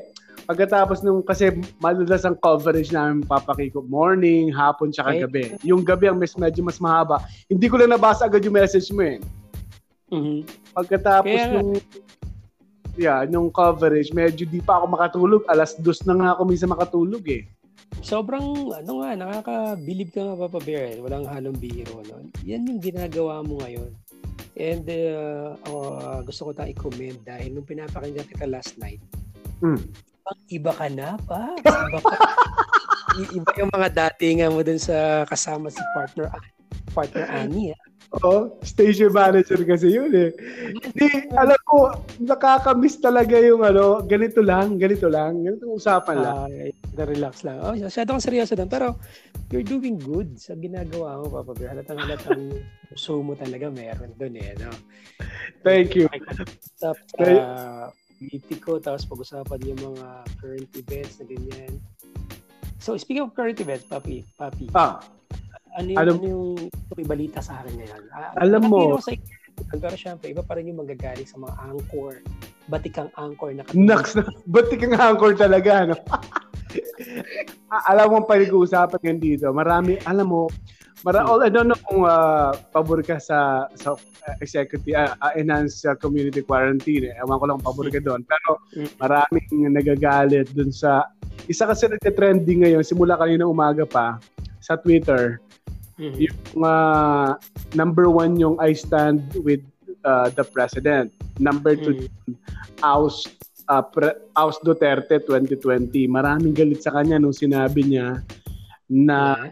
pagkatapos 0.48 1.04
nung, 1.04 1.20
kasi 1.20 1.52
madalas 1.76 2.24
ang 2.24 2.40
coverage 2.40 2.88
namin 2.88 3.20
papakiko 3.20 3.84
morning, 3.84 4.48
hapon, 4.48 4.88
tsaka 4.88 5.12
okay. 5.12 5.22
gabi. 5.28 5.44
Yung 5.68 5.84
gabi 5.84 6.08
ang 6.08 6.16
mas, 6.16 6.32
medyo 6.40 6.64
mas 6.64 6.80
mahaba. 6.80 7.20
Hindi 7.52 7.68
ko 7.68 7.76
lang 7.76 7.92
nabasa 7.92 8.32
agad 8.32 8.40
yung 8.48 8.56
message 8.56 8.88
mo 8.96 9.04
eh. 9.04 9.20
Mm-hmm. 10.08 10.38
Pagkatapos 10.72 11.36
Kaya, 11.36 11.52
nung 11.52 11.76
yeah, 12.98 13.22
yung 13.30 13.54
coverage, 13.54 14.10
medyo 14.10 14.44
di 14.44 14.58
pa 14.58 14.82
ako 14.82 14.86
makatulog. 14.90 15.42
Alas 15.46 15.78
dos 15.78 16.02
na 16.02 16.18
nga 16.18 16.28
ako 16.34 16.42
minsan 16.44 16.68
makatulog 16.68 17.22
eh. 17.30 17.46
Sobrang, 18.02 18.74
ano 18.74 18.92
nga, 19.00 19.10
nakakabilib 19.14 20.10
ka 20.12 20.20
nga, 20.26 20.36
Papa 20.36 20.60
Bear. 20.60 20.92
Eh. 20.92 21.00
Walang 21.00 21.24
halong 21.30 21.56
biro. 21.56 22.02
No? 22.04 22.26
Yan 22.44 22.68
yung 22.68 22.82
ginagawa 22.82 23.40
mo 23.46 23.62
ngayon. 23.62 23.94
And 24.58 24.84
uh, 24.90 25.54
uh, 25.70 26.18
gusto 26.26 26.50
ko 26.50 26.50
tayong 26.50 26.74
i-comment 26.74 27.18
dahil 27.22 27.54
nung 27.54 27.66
pinapakinggan 27.66 28.26
kita 28.26 28.50
last 28.50 28.74
night, 28.82 28.98
mm. 29.62 29.78
iba 30.50 30.74
ka 30.74 30.90
na 30.90 31.14
pa. 31.22 31.54
Iba, 31.62 31.98
ka, 32.02 32.14
iba 33.38 33.50
yung 33.54 33.70
mga 33.70 33.88
datingan 33.94 34.50
mo 34.50 34.66
dun 34.66 34.82
sa 34.82 35.22
kasama 35.30 35.70
si 35.70 35.78
partner 35.94 36.26
partner 36.94 37.26
Annie. 37.28 37.72
Ah. 37.72 37.88
Oo, 38.08 38.56
station 38.64 39.12
manager 39.12 39.60
kasi 39.68 39.92
yun 39.92 40.08
eh. 40.16 40.32
Di, 40.96 41.28
alam 41.36 41.60
ko, 41.68 41.92
nakakamiss 42.24 43.04
talaga 43.04 43.36
yung 43.36 43.60
ano, 43.60 44.00
ganito 44.00 44.40
lang, 44.40 44.80
ganito 44.80 45.12
lang, 45.12 45.44
ganito 45.44 45.68
usapan 45.68 46.16
lang. 46.24 46.36
Uh, 46.48 47.04
relax 47.04 47.44
lang. 47.44 47.60
Oh, 47.60 47.76
masyado 47.76 48.16
kang 48.16 48.24
seryoso 48.24 48.56
doon. 48.56 48.72
Pero, 48.72 48.96
you're 49.52 49.66
doing 49.66 50.00
good 50.00 50.40
sa 50.40 50.56
ginagawa 50.56 51.20
mo, 51.20 51.28
Papa 51.28 51.52
Bear. 51.52 51.76
Halatang 51.76 52.00
halatang 52.00 52.42
puso 52.88 53.20
mo 53.20 53.36
talaga 53.36 53.68
meron 53.68 54.16
doon 54.16 54.40
eh. 54.40 54.56
No? 54.56 54.72
Thank 55.60 55.92
you. 55.92 56.08
Stop, 56.80 56.96
uh, 57.20 57.92
politiko, 58.16 58.80
tapos 58.80 59.04
pag-usapan 59.04 59.68
yung 59.68 59.80
mga 59.84 60.08
current 60.40 60.70
events 60.80 61.20
na 61.20 61.28
ganyan. 61.28 61.76
So, 62.80 62.96
speaking 62.96 63.20
of 63.20 63.36
current 63.36 63.60
events, 63.60 63.84
Papi, 63.84 64.24
Papi, 64.40 64.72
Ah, 64.72 64.96
ano 65.74 65.86
yung, 65.86 65.98
alam- 65.98 66.18
ano 66.18 66.26
yung 66.26 66.46
may 66.94 67.06
balita 67.06 67.38
sa 67.38 67.60
akin 67.60 67.74
ngayon? 67.76 68.02
Ah, 68.10 68.32
Alam 68.38 68.62
mo- 68.66 68.98
Sa, 68.98 69.12
pero 69.74 69.94
syempre, 69.94 70.30
iba 70.30 70.40
pa 70.40 70.54
rin 70.54 70.70
yung 70.70 70.80
magagaling 70.80 71.26
sa 71.26 71.34
mga 71.36 71.54
anchor, 71.66 72.22
batikang 72.66 73.10
anchor 73.14 73.50
na 73.50 73.66
Naks 73.74 74.14
na, 74.14 74.22
ba't 74.52 74.70
kang 74.70 74.94
anchor 74.94 75.34
talaga, 75.34 75.90
no? 75.90 75.96
Ah, 77.68 77.92
alam 77.92 78.12
mo 78.12 78.24
pag-uusapan 78.24 79.00
ngayon 79.00 79.20
dito. 79.20 79.46
Marami, 79.50 79.96
alam 80.04 80.28
mo, 80.28 80.52
mara, 81.00 81.24
Hmm. 81.24 81.30
all, 81.30 81.44
I 81.44 81.48
don't 81.48 81.68
know 81.68 81.80
kung 81.82 82.04
ah, 82.04 82.52
pabor 82.72 83.00
ka 83.00 83.16
sa, 83.16 83.68
sa 83.72 83.96
uh, 83.96 84.34
executive, 84.40 84.92
uh, 84.92 85.32
enhanced 85.32 85.84
uh, 85.84 85.96
community 85.96 86.40
quarantine. 86.40 87.08
Eh. 87.08 87.20
Ewan 87.20 87.40
ko 87.40 87.44
lang 87.46 87.60
pabor 87.60 87.88
ka 87.88 88.00
doon. 88.00 88.20
Pero 88.22 88.60
Hmm. 88.76 88.88
maraming 88.96 89.48
nagagalit 89.70 90.52
doon 90.52 90.68
sa, 90.68 91.08
isa 91.44 91.64
kasi 91.64 91.88
nagka-trending 91.88 92.64
ngayon, 92.64 92.84
simula 92.84 93.16
kanina 93.16 93.44
umaga 93.44 93.84
pa, 93.84 94.20
sa 94.58 94.76
Twitter, 94.76 95.40
Mhm. 95.98 96.16
yung 96.16 96.38
uh, 96.62 97.34
number 97.74 98.06
one 98.06 98.38
yung 98.38 98.54
I 98.62 98.70
stand 98.72 99.34
with 99.42 99.60
uh, 100.06 100.30
the 100.30 100.46
president. 100.46 101.10
Number 101.38 101.74
two, 101.74 102.06
Mhm. 102.26 102.34
Aus 102.80 103.26
uh, 103.66 103.82
pre, 103.82 104.14
Aus 104.32 104.56
Duterte 104.62 105.18
2020. 105.20 106.06
Maraming 106.06 106.54
galit 106.54 106.80
sa 106.80 106.94
kanya 106.94 107.18
nung 107.18 107.34
sinabi 107.34 107.82
niya 107.84 108.22
na 108.86 109.50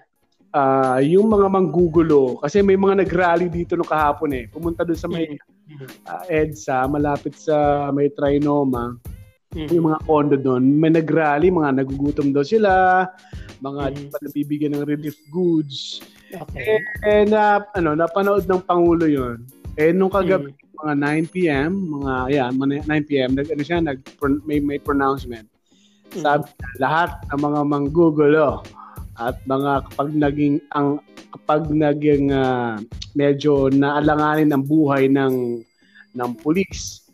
uh, 0.51 0.99
yung 1.03 1.29
mga 1.29 1.51
manggugulo 1.51 2.39
kasi 2.41 2.63
may 2.63 2.79
mga 2.79 3.03
nagrally 3.05 3.51
dito 3.51 3.75
nung 3.75 3.91
kahapon 3.91 4.31
eh. 4.33 4.45
Pumunta 4.49 4.87
doon 4.87 4.97
sa 4.97 5.11
may 5.11 5.35
Mhm. 5.67 5.87
uh, 6.07 6.23
EDSA, 6.31 6.87
malapit 6.87 7.35
sa 7.35 7.91
may 7.91 8.07
Trinoma, 8.09 8.95
Mhm. 9.57 9.73
yung 9.73 9.87
mga 9.89 10.01
condo 10.05 10.37
doon, 10.37 10.63
may 10.77 10.93
nagrally, 10.93 11.49
mga 11.49 11.81
nagugutom 11.81 12.29
daw 12.31 12.45
sila, 12.45 13.09
mga 13.65 13.83
Mhm. 13.89 13.95
di 13.97 14.01
pa 14.13 14.19
nabibigyan 14.21 14.73
ng 14.77 14.85
relief 14.85 15.17
goods. 15.33 16.05
Okay. 16.29 16.85
Eh 17.09 17.25
na 17.25 17.65
ano, 17.73 17.97
napanood 17.97 18.45
ng 18.45 18.61
pangulo 18.63 19.09
'yon. 19.09 19.41
Eh 19.81 19.97
nung 19.97 20.13
kagabi 20.13 20.53
mga 20.77 20.93
9 20.93 21.25
PM, 21.33 21.73
mga 21.89 22.13
yeah, 22.29 22.49
mga 22.53 22.85
9 22.85 23.05
PM, 23.09 23.33
nag 23.33 23.49
ano 23.49 23.63
siya, 23.65 23.81
nag 23.81 23.99
may 24.45 24.61
may 24.61 24.77
pronouncement. 24.77 25.49
Mhm. 26.13 26.21
Sabi 26.21 26.45
lahat 26.77 27.17
ng 27.33 27.41
mga 27.41 27.61
manggugulo 27.65 28.61
at 29.17 29.41
mga 29.49 29.89
kapag 29.89 30.09
naging 30.13 30.61
ang 30.77 31.01
kapag 31.33 31.73
naging 31.73 32.29
ah, 32.29 32.77
medyo 33.17 33.73
naalanganin 33.73 34.53
ang 34.53 34.65
buhay 34.69 35.09
ng 35.09 35.65
ng 36.13 36.31
pulis, 36.45 37.09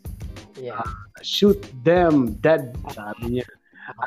Yeah. 0.53 0.85
Shoot 1.23 1.57
them 1.81 2.35
dead, 2.43 2.75
sabi 2.91 3.39
niya. 3.39 3.47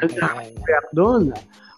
Ang 0.01 0.13
dami 0.17 0.45
react 0.65 0.91
doon. 0.97 1.23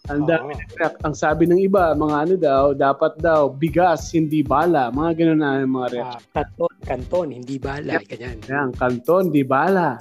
Ang 0.08 0.24
dami 0.24 0.56
Oo. 0.56 0.60
react. 0.78 0.98
Ang 1.04 1.14
sabi 1.14 1.44
ng 1.44 1.60
iba, 1.60 1.92
mga 1.92 2.16
ano 2.16 2.34
daw, 2.38 2.64
dapat 2.72 3.18
daw 3.20 3.52
bigas, 3.52 4.08
hindi 4.14 4.40
bala. 4.40 4.88
Mga 4.88 5.10
ganun 5.18 5.40
na 5.42 5.60
yung 5.60 5.74
mga 5.74 5.88
reaction. 5.92 6.22
Ah, 6.22 6.34
kanton, 6.42 6.74
kanton, 6.86 7.28
hindi 7.34 7.56
bala, 7.60 7.92
ganyan. 8.06 8.38
Yan, 8.48 8.68
kanton, 8.72 9.28
di 9.28 9.44
bala. 9.44 10.00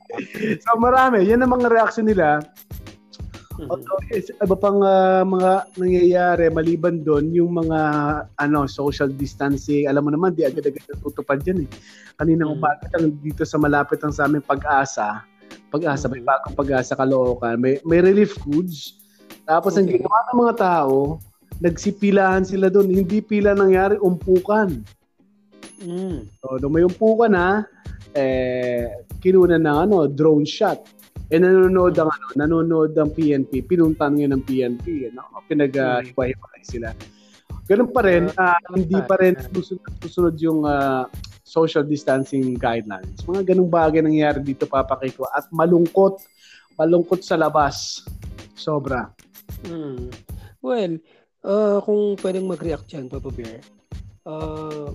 so 0.64 0.70
marami, 0.76 1.24
yan 1.24 1.40
ang 1.42 1.52
mga 1.54 1.68
reaction 1.72 2.06
nila. 2.06 2.42
Although, 3.66 3.98
is, 4.14 4.30
iba 4.30 4.54
pang 4.54 4.78
ah, 4.86 5.26
mga 5.26 5.74
nangyayari 5.74 6.46
maliban 6.46 7.02
doon, 7.02 7.34
yung 7.34 7.58
mga 7.58 7.80
ano 8.38 8.70
social 8.70 9.10
distancing, 9.10 9.90
alam 9.90 10.06
mo 10.06 10.14
naman, 10.14 10.38
di 10.38 10.46
agad-agad 10.46 10.86
natutupad 10.86 11.42
yan 11.42 11.66
eh. 11.66 11.68
Kaninang 12.14 12.54
Mm. 12.54 12.58
umaga 12.62 12.86
lang 12.94 13.18
dito 13.18 13.42
sa 13.42 13.58
malapit 13.58 13.98
lang 13.98 14.14
sa 14.14 14.30
aming 14.30 14.46
pag-asa, 14.46 15.26
pag-asa, 15.74 16.06
may 16.06 16.22
bagong 16.22 16.54
pag-asa 16.54 16.94
Caloocan, 16.94 17.58
may, 17.58 17.82
may 17.82 17.98
relief 17.98 18.38
goods. 18.46 19.02
Tapos 19.42 19.74
ang 19.74 19.90
Okay. 19.90 19.98
ginawa 19.98 20.18
ng 20.30 20.38
mga 20.46 20.54
tao, 20.62 21.18
nagsipilahan 21.58 22.46
sila 22.46 22.70
doon. 22.70 22.94
Hindi 22.94 23.18
pila 23.18 23.58
nangyari, 23.58 23.98
umpukan. 23.98 24.70
Mm. 25.82 26.30
So, 26.38 26.62
nung 26.62 26.74
may 26.74 26.86
umpukan 26.86 27.34
na, 27.34 27.66
eh, 28.18 29.06
kinuna 29.22 29.56
ng 29.56 29.78
ano, 29.86 29.96
drone 30.10 30.42
shot. 30.42 30.82
Eh, 31.30 31.38
nanonood 31.38 31.94
ang 32.02 32.10
ano, 32.10 32.26
nanonood 32.34 32.92
ang 32.98 33.14
PNP, 33.14 33.62
pinuntan 33.68 34.18
ngayon 34.18 34.34
ng 34.34 34.44
PNP, 34.44 35.14
ano, 35.14 35.22
pinag-hiwa-hiwalay 35.46 36.62
sila. 36.66 36.90
Ganun 37.68 37.92
pa 37.92 38.00
rin, 38.02 38.32
ah, 38.40 38.58
hindi 38.72 38.96
pa 39.04 39.20
rin 39.20 39.36
susunod, 39.52 39.92
susunod 40.00 40.34
yung 40.40 40.64
ah, 40.64 41.04
social 41.48 41.84
distancing 41.84 42.56
guidelines. 42.60 43.24
Mga 43.24 43.56
ganung 43.56 43.72
bagay 43.72 44.04
nangyayari 44.04 44.44
dito, 44.44 44.68
papakiko. 44.68 45.24
At 45.32 45.48
malungkot, 45.48 46.20
malungkot 46.76 47.24
sa 47.24 47.40
labas. 47.40 48.04
Sobra. 48.52 49.08
Mm. 49.64 50.12
Well, 50.60 51.00
uh, 51.48 51.80
kung 51.80 52.20
pwedeng 52.20 52.50
mag-react 52.52 52.84
dyan, 52.92 53.08
Papa 53.08 53.32
Bear, 53.32 53.64
uh, 54.28 54.92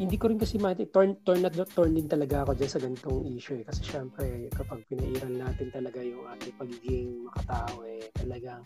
hindi 0.00 0.16
ko 0.16 0.32
rin 0.32 0.40
kasi 0.40 0.56
mati, 0.56 0.88
turn, 0.88 1.20
turn, 1.20 1.44
na, 1.44 1.52
turn 1.52 1.92
din 1.92 2.08
talaga 2.08 2.48
ako 2.48 2.56
dyan 2.56 2.72
sa 2.72 2.80
ganitong 2.80 3.20
issue 3.36 3.60
eh. 3.60 3.68
Kasi 3.68 3.84
syempre, 3.84 4.48
kapag 4.48 4.80
pinairan 4.88 5.36
natin 5.36 5.68
talaga 5.68 6.00
yung 6.00 6.24
ating 6.24 6.56
pagiging 6.56 7.28
makatao 7.28 7.84
eh, 7.84 8.08
talagang 8.16 8.64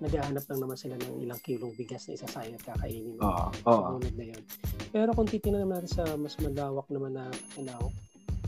naghahanap 0.00 0.40
lang 0.48 0.60
naman 0.64 0.80
sila 0.80 0.96
ng 0.96 1.20
ilang 1.20 1.36
kilong 1.44 1.76
bigas 1.76 2.08
na 2.08 2.16
isasayang 2.16 2.56
at 2.56 2.64
kakainin 2.64 3.20
mo. 3.20 3.28
Oo. 3.28 3.52
Sa 3.60 3.92
unad 4.00 4.14
na 4.16 4.26
yun. 4.32 4.42
Pero 4.88 5.12
kung 5.12 5.28
titingnan 5.28 5.68
naman 5.68 5.84
natin 5.84 5.92
sa 5.92 6.04
mas 6.16 6.40
malawak 6.40 6.88
naman 6.88 7.12
na 7.12 7.28
pananaw, 7.52 7.84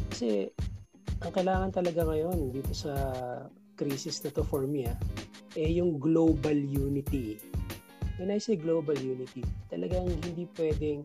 kasi 0.09 0.49
ang 1.21 1.33
kailangan 1.37 1.69
talaga 1.69 2.01
ngayon 2.09 2.49
dito 2.49 2.73
sa 2.73 2.93
crisis 3.77 4.25
na 4.25 4.33
to 4.33 4.41
for 4.41 4.65
me 4.65 4.89
ah, 4.89 4.97
eh 5.53 5.69
yung 5.69 6.01
global 6.01 6.57
unity. 6.57 7.37
When 8.23 8.31
I 8.31 8.39
say 8.39 8.55
global 8.55 8.95
unity, 8.95 9.43
talagang 9.67 10.07
hindi 10.23 10.47
pwedeng 10.55 11.03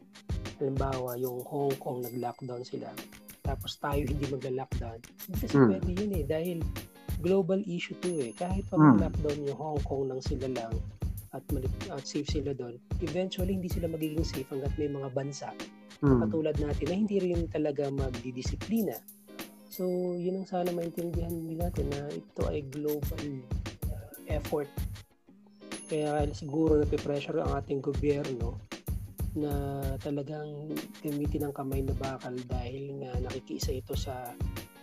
halimbawa 0.61 1.17
yung 1.17 1.41
Hong 1.49 1.73
Kong 1.81 2.05
nag-lockdown 2.05 2.61
sila 2.61 2.93
tapos 3.41 3.79
tayo 3.79 4.03
hindi 4.03 4.27
magla-lockdown. 4.27 4.99
Hindi 5.01 5.37
kasi 5.39 5.55
Mm. 5.55 5.67
pwede 5.71 5.89
yun 5.95 6.11
eh 6.13 6.25
dahil 6.27 6.57
global 7.17 7.57
issue 7.65 7.95
to 7.97 8.11
eh. 8.21 8.35
Kahit 8.35 8.69
pa 8.69 8.77
Mm. 8.77 8.99
mag-lockdown 8.99 9.39
yung 9.49 9.57
Hong 9.57 9.81
Kong 9.81 10.03
nang 10.11 10.21
sila 10.21 10.45
lang 10.45 10.73
at, 11.33 11.41
malip- 11.49 11.89
at 11.89 12.05
safe 12.05 12.27
sila 12.27 12.53
doon, 12.53 12.77
eventually 13.01 13.55
hindi 13.55 13.71
sila 13.71 13.89
magiging 13.89 14.21
safe 14.21 14.45
hanggat 14.51 14.77
may 14.77 14.91
mga 14.91 15.09
bansa 15.09 15.49
Hmm. 15.97 16.21
katulad 16.21 16.53
natin 16.61 16.85
na 16.85 16.95
hindi 16.95 17.17
rin 17.17 17.49
talaga 17.49 17.89
magdidisiplina. 17.89 18.93
So, 19.65 19.89
yun 20.13 20.37
ang 20.37 20.45
sana 20.45 20.69
maintindihan 20.69 21.33
din 21.33 21.57
natin 21.57 21.89
na 21.89 22.05
ito 22.13 22.45
ay 22.45 22.61
global 22.69 23.23
uh, 23.89 24.05
effort. 24.29 24.69
Kaya 25.87 26.27
siguro 26.35 26.75
napipressure 26.75 27.39
ang 27.39 27.55
ating 27.55 27.79
gobyerno 27.79 28.59
na 29.37 29.53
talagang 30.01 30.73
gamitin 30.99 31.47
ang 31.47 31.53
kamay 31.55 31.79
na 31.79 31.95
bakal 31.95 32.33
dahil 32.49 32.99
nga 32.99 33.11
nakikiisa 33.23 33.71
ito 33.71 33.93
sa 33.95 34.33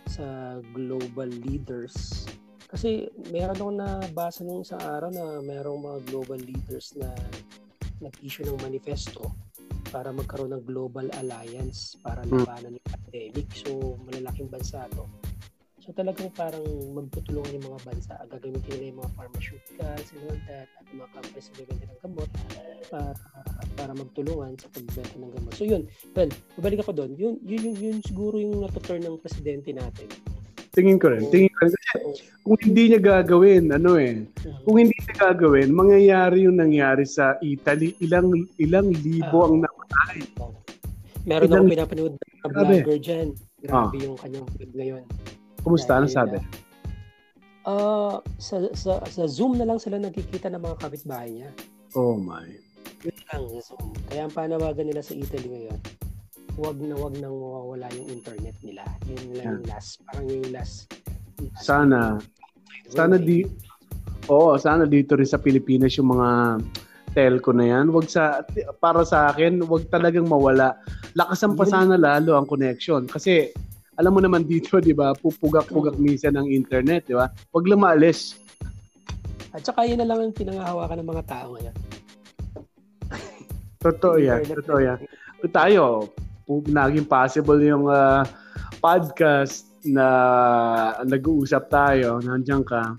sa 0.09 0.57
global 0.71 1.27
leaders. 1.27 2.25
Kasi 2.65 3.05
meron 3.29 3.55
akong 3.55 3.77
nabasa 3.77 4.41
nung 4.41 4.65
isang 4.65 4.81
araw 4.81 5.11
na 5.11 5.43
merong 5.43 5.79
mga 5.79 5.99
global 6.09 6.41
leaders 6.41 6.95
na 6.97 7.11
nag-issue 8.01 8.47
ng 8.47 8.59
manifesto 8.59 9.31
para 9.93 10.11
magkaroon 10.11 10.51
ng 10.55 10.63
global 10.65 11.07
alliance 11.21 11.95
para 12.01 12.25
Hmm. 12.25 12.43
labanan 12.43 12.75
yung 12.75 12.87
pandemic. 12.89 13.47
So, 13.53 13.95
malalaking 14.03 14.51
bansa 14.51 14.87
to. 14.91 15.05
So, 15.85 15.93
talagang 15.93 16.33
parang 16.33 16.65
magtutulungan 16.97 17.61
yung 17.61 17.67
mga 17.69 17.79
bansa. 17.85 18.17
Gagamitin 18.25 18.69
nila 18.73 18.85
yung 18.89 18.99
mga 19.05 19.11
pharmaceuticals 19.13 20.07
and 20.17 20.21
all 20.25 20.39
that 20.49 20.65
at 20.65 20.85
mga 20.89 21.07
companies 21.13 21.45
na 21.45 21.55
bibenta 21.61 21.85
ng 21.85 21.99
gamot 22.01 22.29
para, 22.89 23.11
para 23.77 23.91
magtulungan 23.93 24.51
sa 24.57 24.67
pagbenta 24.73 25.13
ng 25.13 25.29
gamot. 25.29 25.53
So, 25.53 25.61
yun. 25.69 25.85
Well, 26.17 26.33
babalik 26.57 26.81
ako 26.81 26.91
doon. 26.97 27.11
Yun, 27.13 27.37
yun, 27.45 27.61
yun, 27.69 27.75
yun 27.77 27.97
siguro 28.01 28.41
yung 28.41 28.65
natuturn 28.65 29.05
ng 29.05 29.21
presidente 29.21 29.69
natin. 29.77 30.09
Tingin 30.73 30.97
ko 30.97 31.13
rin. 31.13 31.21
Tingin 31.29 31.53
ko 31.53 31.59
rin. 31.63 31.71
Kasi 31.71 31.77
kung 32.41 32.57
hindi 32.65 32.83
niya 32.89 32.99
gagawin, 32.99 33.69
ano 33.69 34.01
eh, 34.01 34.25
kung 34.65 34.81
hindi 34.81 34.97
niya 34.97 35.15
gagawin, 35.31 35.69
mangyayari 35.69 36.49
yung 36.49 36.57
nangyari 36.57 37.05
sa 37.05 37.37
Italy. 37.45 37.93
Ilang 38.01 38.33
ilang 38.57 38.89
libo 38.89 39.37
Ah. 39.37 39.47
ang 39.47 39.61
na 39.61 39.69
Meron 41.25 41.45
Ilang- 41.45 41.61
akong 41.61 41.73
pinapanood 41.73 42.13
na 42.17 42.47
vlogger 42.49 42.99
dyan. 43.01 43.27
Grabe 43.61 43.97
yung 43.97 44.17
kanyang 44.17 44.45
vlog 44.49 44.73
ngayon. 44.73 45.03
Kumusta? 45.65 45.97
Ano 45.97 46.05
sabi? 46.05 46.37
Ah, 47.65 48.21
sa, 48.37 48.61
sa, 48.77 49.01
sa 49.01 49.23
Zoom 49.25 49.57
na 49.57 49.65
lang 49.65 49.81
sila 49.81 49.97
nagkikita 49.97 50.53
ng 50.53 50.61
mga 50.61 50.77
kapitbahay 50.77 51.33
niya. 51.33 51.49
Oh 51.97 52.13
my. 52.13 52.45
Yun 53.01 53.17
lang 53.33 53.43
sa 53.49 53.73
Zoom. 53.73 53.89
Kaya 54.05 54.29
ang 54.29 54.33
panawagan 54.37 54.85
nila 54.85 55.01
sa 55.01 55.17
Italy 55.17 55.49
ngayon, 55.49 55.81
wag 56.61 56.77
na 56.77 56.93
wag 56.93 57.17
nang 57.17 57.33
mawawala 57.33 57.89
yung 57.97 58.13
internet 58.13 58.53
nila. 58.61 58.85
Yun 59.09 59.33
lang 59.33 59.45
yung 59.57 59.65
last. 59.65 60.05
Parang 60.05 60.29
yung 60.29 60.53
last. 60.53 60.93
Sana, 61.57 62.21
sana 62.93 63.17
di, 63.17 63.41
oo, 64.29 64.53
sana 64.61 64.85
dito 64.85 65.17
rin 65.17 65.25
sa 65.25 65.41
Pilipinas 65.41 65.97
yung 65.97 66.13
mga 66.13 66.61
telco 67.17 67.55
na 67.55 67.65
yan, 67.65 67.89
wag 67.95 68.05
sa, 68.11 68.43
para 68.77 69.01
sa 69.01 69.33
akin, 69.33 69.65
wag 69.65 69.89
talagang 69.89 70.29
mawala. 70.29 70.77
Lakasan 71.17 71.57
pa 71.57 71.65
Yun. 71.65 71.71
sana 71.71 71.93
lalo 71.97 72.35
ang 72.37 72.45
connection. 72.45 73.07
Kasi, 73.07 73.55
alam 73.95 74.11
mo 74.11 74.19
naman 74.19 74.43
dito, 74.43 74.79
di 74.83 74.91
ba, 74.91 75.15
pupugak-pugak 75.15 75.95
minsan 75.95 76.35
ng 76.35 76.51
internet, 76.51 77.07
di 77.07 77.15
ba? 77.15 77.31
Huwag 77.55 77.67
lang 77.67 77.83
maalis. 77.83 78.35
At 79.55 79.63
saka 79.63 79.87
yun 79.87 80.03
na 80.03 80.07
lang 80.07 80.19
ang 80.19 80.35
pinangahawakan 80.35 80.99
ng 80.99 81.09
mga 81.15 81.23
tao 81.31 81.55
ngayon. 81.55 81.75
Totoo 83.79 84.17
yan. 84.19 84.41
Totoo 84.43 84.79
yan. 84.83 84.99
Tayo, 85.47 86.11
naging 86.49 87.07
possible 87.07 87.61
yung 87.63 87.87
uh, 87.87 88.27
podcast 88.83 89.71
na 89.85 90.07
nag-uusap 91.05 91.69
tayo, 91.71 92.19
nandiyan 92.19 92.65
ka. 92.67 92.97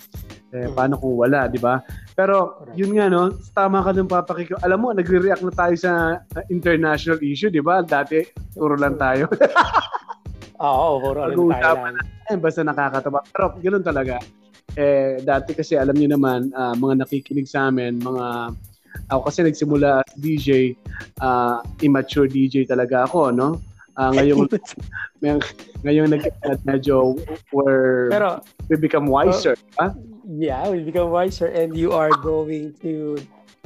Eh, 0.54 0.70
paano 0.72 0.96
kung 0.96 1.18
wala, 1.18 1.50
di 1.50 1.60
ba? 1.60 1.82
Pero, 2.16 2.64
yun 2.72 2.96
nga, 2.96 3.12
no? 3.12 3.34
Tama 3.52 3.84
ka 3.84 3.92
ng 3.92 4.08
papakiko. 4.08 4.56
Alam 4.64 4.78
mo, 4.80 4.88
nagre-react 4.94 5.44
na 5.44 5.52
tayo 5.52 5.74
sa 5.76 5.92
uh, 6.22 6.44
international 6.48 7.20
issue, 7.20 7.52
di 7.52 7.60
ba? 7.60 7.84
Dati, 7.84 8.24
puro 8.56 8.78
lang 8.78 8.96
tayo. 8.96 9.28
Oo, 10.66 10.99
puro 10.99 11.30
lang. 11.30 11.94
Eh, 12.26 12.35
basta 12.35 12.66
nakakatawa. 12.66 13.23
Pero, 13.30 13.54
ganoon 13.62 13.87
talaga. 13.87 14.18
Eh, 14.75 15.23
dati 15.23 15.54
kasi, 15.54 15.78
alam 15.78 15.94
niyo 15.94 16.18
naman, 16.18 16.50
uh, 16.52 16.75
mga 16.75 17.06
nakikinig 17.06 17.46
sa 17.46 17.70
amin, 17.70 18.02
mga 18.02 18.50
ako 19.12 19.20
kasi 19.30 19.40
nagsimula 19.46 20.02
as 20.02 20.12
DJ, 20.18 20.75
uh, 21.23 21.62
immature 21.85 22.26
DJ 22.26 22.66
talaga 22.66 23.06
ako, 23.06 23.30
no? 23.30 23.61
Uh, 23.96 24.12
ngayong 24.12 24.44
may, 25.25 25.40
ngayong 25.85 26.12
nag 26.12 26.28
medyo 26.68 27.16
where 27.49 28.12
Pero, 28.12 28.44
we 28.68 28.76
become 28.76 29.08
wiser, 29.08 29.56
uh, 29.80 29.88
huh? 29.88 29.90
Yeah, 30.26 30.68
we 30.68 30.85
become 30.85 31.14
wiser 31.14 31.46
and 31.46 31.73
you 31.73 31.94
are 31.96 32.12
going 32.20 32.75
to 32.82 33.16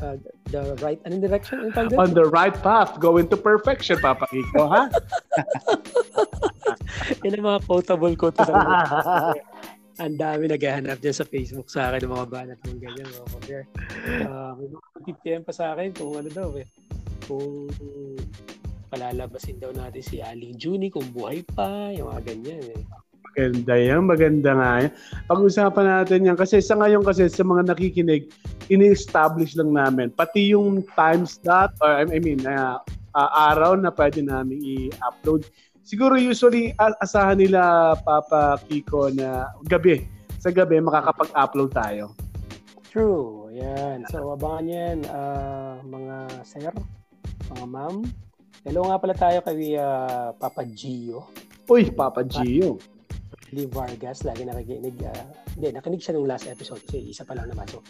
uh, 0.02 0.16
the 0.52 0.76
right 0.84 1.00
anong 1.08 1.24
direction? 1.24 1.72
Anong 1.74 1.98
On 1.98 2.10
the 2.14 2.28
right 2.28 2.54
path, 2.54 3.00
going 3.00 3.26
to 3.32 3.36
perfection, 3.36 3.98
Papa 3.98 4.26
Kiko, 4.30 4.68
ha? 4.68 4.82
Yan 7.24 7.36
ang 7.40 7.46
mga 7.46 7.60
quotable 7.64 8.14
ko 8.16 8.28
to 8.32 8.44
sa 8.44 8.54
ang 10.00 10.16
dami 10.16 10.48
naghahanap 10.48 10.96
dyan 10.96 11.16
sa 11.16 11.28
Facebook 11.28 11.68
sa 11.68 11.92
akin 11.92 12.08
ng 12.08 12.12
mga 12.16 12.28
banat 12.32 12.58
ng 12.64 12.80
ganyan. 12.80 13.04
Mga 13.04 13.28
compare. 13.36 13.66
Uh, 14.24 14.52
may 14.56 14.68
mga 14.72 14.98
PPM 15.04 15.42
pa 15.44 15.52
sa 15.52 15.76
akin 15.76 15.92
kung 15.92 16.16
ano 16.16 16.28
daw 16.32 16.50
eh. 16.56 16.64
Kung 17.28 17.68
palalabasin 18.88 19.60
daw 19.60 19.70
natin 19.76 20.00
si 20.00 20.24
Aling 20.24 20.56
Juni 20.56 20.88
kung 20.88 21.04
buhay 21.12 21.44
pa, 21.52 21.92
yung 21.92 22.08
mga 22.08 22.32
ganyan 22.32 22.64
eh. 22.80 22.82
Maganda 23.30 23.74
yan, 23.76 24.02
maganda 24.08 24.50
nga 24.56 24.70
yan. 24.82 24.92
Pag-usapan 25.28 25.86
natin 25.86 26.26
yan 26.32 26.36
kasi 26.40 26.58
sa 26.64 26.74
ngayon 26.80 27.04
kasi 27.04 27.28
sa 27.28 27.44
mga 27.44 27.70
nakikinig, 27.70 28.32
ini-establish 28.72 29.54
lang 29.54 29.76
namin. 29.76 30.08
Pati 30.10 30.50
yung 30.50 30.82
time 30.96 31.28
slot 31.28 31.76
or 31.84 31.92
I 31.92 32.18
mean, 32.18 32.42
uh, 32.42 32.80
uh, 33.14 33.30
araw 33.52 33.78
na 33.78 33.94
pwede 33.94 34.24
namin 34.24 34.58
i-upload 34.64 35.46
siguro 35.82 36.16
usually 36.16 36.72
asahan 36.78 37.40
nila 37.40 37.94
Papa 38.00 38.60
Kiko 38.68 39.10
na 39.12 39.50
gabi. 39.66 40.04
Sa 40.40 40.48
gabi 40.48 40.80
makakapag-upload 40.80 41.70
tayo. 41.72 42.04
True. 42.88 43.52
Yan. 43.54 44.08
So 44.08 44.32
abangan 44.34 44.66
yan 44.66 44.98
uh, 45.06 45.78
mga 45.84 46.16
sir, 46.42 46.72
mga 47.52 47.66
ma'am. 47.68 48.02
Hello 48.64 48.88
nga 48.88 49.00
pala 49.00 49.14
tayo 49.16 49.38
kay 49.44 49.76
uh, 49.76 50.32
Papa 50.36 50.64
Gio. 50.64 51.28
Uy, 51.68 51.88
Papa 51.92 52.24
Gio. 52.24 52.80
Lee 53.50 53.66
Vargas, 53.66 54.22
lagi 54.22 54.46
nakikinig. 54.46 54.96
Uh, 55.02 55.26
hindi, 55.58 55.74
nakinig 55.74 56.02
siya 56.02 56.14
nung 56.14 56.28
last 56.30 56.46
episode 56.46 56.78
kasi 56.86 57.10
isa 57.10 57.26
pa 57.26 57.34
lang 57.34 57.50
naman. 57.50 57.66
So, 57.66 57.82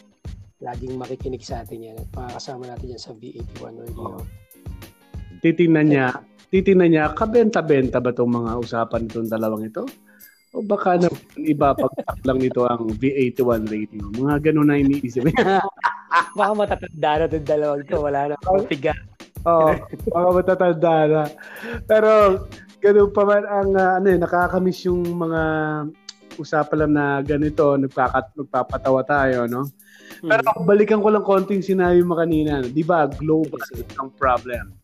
laging 0.65 0.97
makikinig 0.97 1.45
sa 1.45 1.65
atin 1.65 1.85
yan. 1.85 1.97
Makakasama 2.17 2.69
natin 2.69 2.97
yan 2.97 3.03
sa 3.03 3.13
V81 3.17 3.75
Radio. 3.83 4.21
Oh. 4.21 4.25
Titingnan 5.41 5.87
niya 5.89 6.07
titingnan 6.51 6.91
niya, 6.91 7.05
kabenta-benta 7.15 8.03
ba 8.03 8.11
itong 8.11 8.35
mga 8.35 8.53
usapan 8.59 9.07
itong 9.07 9.31
dalawang 9.31 9.71
ito? 9.71 9.87
O 10.51 10.67
baka 10.67 10.99
na 10.99 11.07
iba 11.39 11.71
pag 11.79 11.95
lang 12.27 12.43
nito 12.43 12.67
ang 12.67 12.91
V81 12.99 13.71
radio. 13.71 14.03
Mga 14.19 14.51
ganun 14.51 14.67
na 14.67 14.83
iniisip. 14.83 15.31
baka 16.39 16.53
matatanda 16.59 17.11
na 17.23 17.25
itong 17.31 17.47
dalawang 17.47 17.81
ito. 17.87 17.97
Wala 18.03 18.21
na. 18.35 18.37
Tiga. 18.67 18.93
Oo. 19.47 19.71
Oh, 19.71 19.75
baka 20.11 20.29
matatanda 20.43 20.95
na. 21.07 21.23
Pero 21.87 22.11
ganun 22.83 23.15
pa 23.15 23.23
man 23.23 23.45
ang 23.47 23.71
uh, 23.79 23.91
ano, 24.03 24.07
eh, 24.11 24.19
nakakamiss 24.19 24.91
yung 24.91 25.07
mga 25.07 25.43
usapan 26.41 26.79
lang 26.83 26.93
na 26.97 27.07
ganito, 27.21 27.77
nagpakat, 27.77 28.33
nagpapatawa 28.35 29.05
tayo, 29.05 29.45
no? 29.47 29.69
Pero 30.19 30.43
hmm. 30.43 30.67
balikan 30.67 30.99
ko 30.99 31.15
lang 31.15 31.23
konting 31.23 31.63
sinabi 31.63 32.03
mo 32.03 32.19
kanina, 32.19 32.61
'di 32.65 32.83
ba? 32.83 33.07
Global 33.07 33.61
ang 34.03 34.11
problem. 34.19 34.80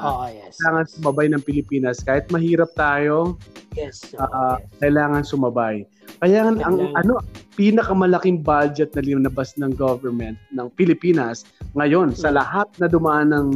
Oo, 0.00 0.24
oh, 0.24 0.26
yes. 0.32 0.56
Kailangan 0.60 0.86
sumabay 0.88 1.26
ng 1.30 1.42
Pilipinas. 1.44 2.00
Kahit 2.00 2.26
mahirap 2.32 2.72
tayo, 2.74 3.36
yes, 3.76 4.16
oh, 4.16 4.24
uh, 4.24 4.56
yes. 4.56 4.80
kailangan 4.80 5.22
sumabay. 5.22 5.84
Kaya 6.20 6.48
ang, 6.48 6.60
ang 6.64 6.76
ano, 6.96 7.20
pinakamalaking 7.56 8.44
budget 8.44 8.92
na 8.96 9.04
linabas 9.04 9.56
ng 9.56 9.72
government 9.76 10.36
ng 10.52 10.68
Pilipinas 10.76 11.48
ngayon 11.76 12.12
sa 12.16 12.32
hmm. 12.32 12.36
lahat 12.40 12.68
na 12.80 12.86
dumaan 12.88 13.32
ng 13.32 13.48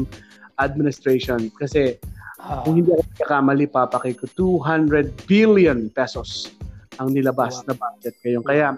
administration 0.62 1.50
kasi 1.58 1.98
uh, 2.40 2.62
kung 2.62 2.78
hindi 2.78 2.94
ako 2.94 3.04
kakamali 3.26 3.66
papakay 3.66 4.14
ko 4.14 4.30
200 4.38 5.26
billion 5.26 5.90
pesos 5.92 6.54
ang 7.02 7.10
nilabas 7.10 7.64
wow. 7.64 7.66
na 7.68 7.74
budget 7.74 8.14
ngayon. 8.22 8.42
Kaya 8.46 8.68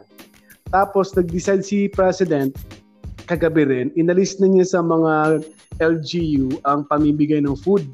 tapos 0.70 1.14
nag-decide 1.14 1.62
si 1.62 1.86
President 1.86 2.54
kagabi 3.26 3.66
rin, 3.66 3.86
inalis 3.98 4.38
na 4.38 4.46
niya 4.46 4.78
sa 4.78 4.80
mga 4.80 5.42
LGU 5.82 6.62
ang 6.64 6.84
pamimigay 6.88 7.42
ng 7.42 7.56
food. 7.56 7.84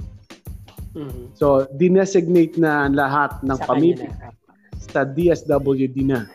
Mm-hmm. 0.92 1.32
So, 1.34 1.64
dinesignate 1.80 2.60
na 2.60 2.86
lahat 2.92 3.40
ng 3.42 3.58
sa 3.58 3.64
pamimigay 3.64 4.12
sa 4.92 5.08
DSWD 5.08 5.96
na. 6.04 6.28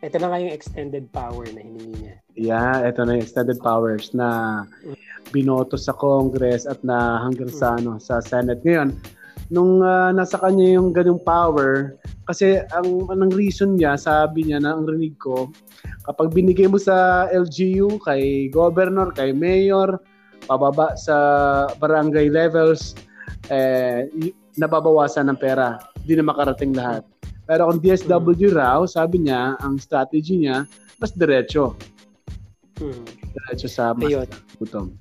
Ito 0.00 0.16
na 0.16 0.32
nga 0.32 0.38
yung 0.40 0.54
extended 0.56 1.12
power 1.12 1.44
na 1.52 1.60
hiningi 1.60 1.96
niya. 2.00 2.14
Yeah, 2.34 2.88
ito 2.88 3.04
na 3.04 3.20
yung 3.20 3.24
extended 3.28 3.60
powers 3.60 4.16
na 4.16 4.64
binoto 5.30 5.76
sa 5.76 5.92
Congress 5.92 6.64
at 6.64 6.80
na 6.80 7.20
hanggang 7.20 7.52
sa 7.52 7.76
mm-hmm. 7.76 7.80
ano 7.84 8.00
sa 8.00 8.18
Senate 8.24 8.64
ngayon. 8.64 8.96
Nung 9.50 9.82
uh, 9.82 10.14
nasa 10.14 10.38
kanya 10.38 10.78
yung 10.78 10.94
ganung 10.94 11.20
power, 11.20 11.98
kasi 12.30 12.62
ang 12.70 13.10
anong 13.10 13.34
reason 13.34 13.74
niya, 13.74 13.98
sabi 13.98 14.46
niya 14.46 14.62
na 14.62 14.78
ang 14.78 14.86
rinig 14.86 15.18
ko, 15.18 15.50
kapag 16.06 16.30
binigay 16.30 16.70
mo 16.70 16.78
sa 16.78 17.26
LGU, 17.34 17.98
kay 18.06 18.46
governor, 18.46 19.10
kay 19.10 19.34
mayor, 19.34 19.98
pababa 20.48 20.96
sa 20.96 21.16
barangay 21.76 22.32
levels, 22.32 22.94
eh, 23.52 24.06
nababawasan 24.56 25.28
ng 25.32 25.38
pera. 25.40 25.80
Hindi 26.04 26.20
na 26.20 26.24
makarating 26.30 26.72
lahat. 26.76 27.02
Pero 27.44 27.66
kung 27.66 27.82
DSW 27.82 28.54
raw, 28.54 28.86
sabi 28.86 29.26
niya, 29.26 29.58
ang 29.58 29.76
strategy 29.82 30.46
niya, 30.46 30.64
mas 31.02 31.10
diretso. 31.12 31.74
Hmm. 32.78 33.02
Diretso 33.34 33.66
sa 33.66 33.92
mas 33.92 34.08
Ayun. 34.08 34.28
gutom 34.56 34.94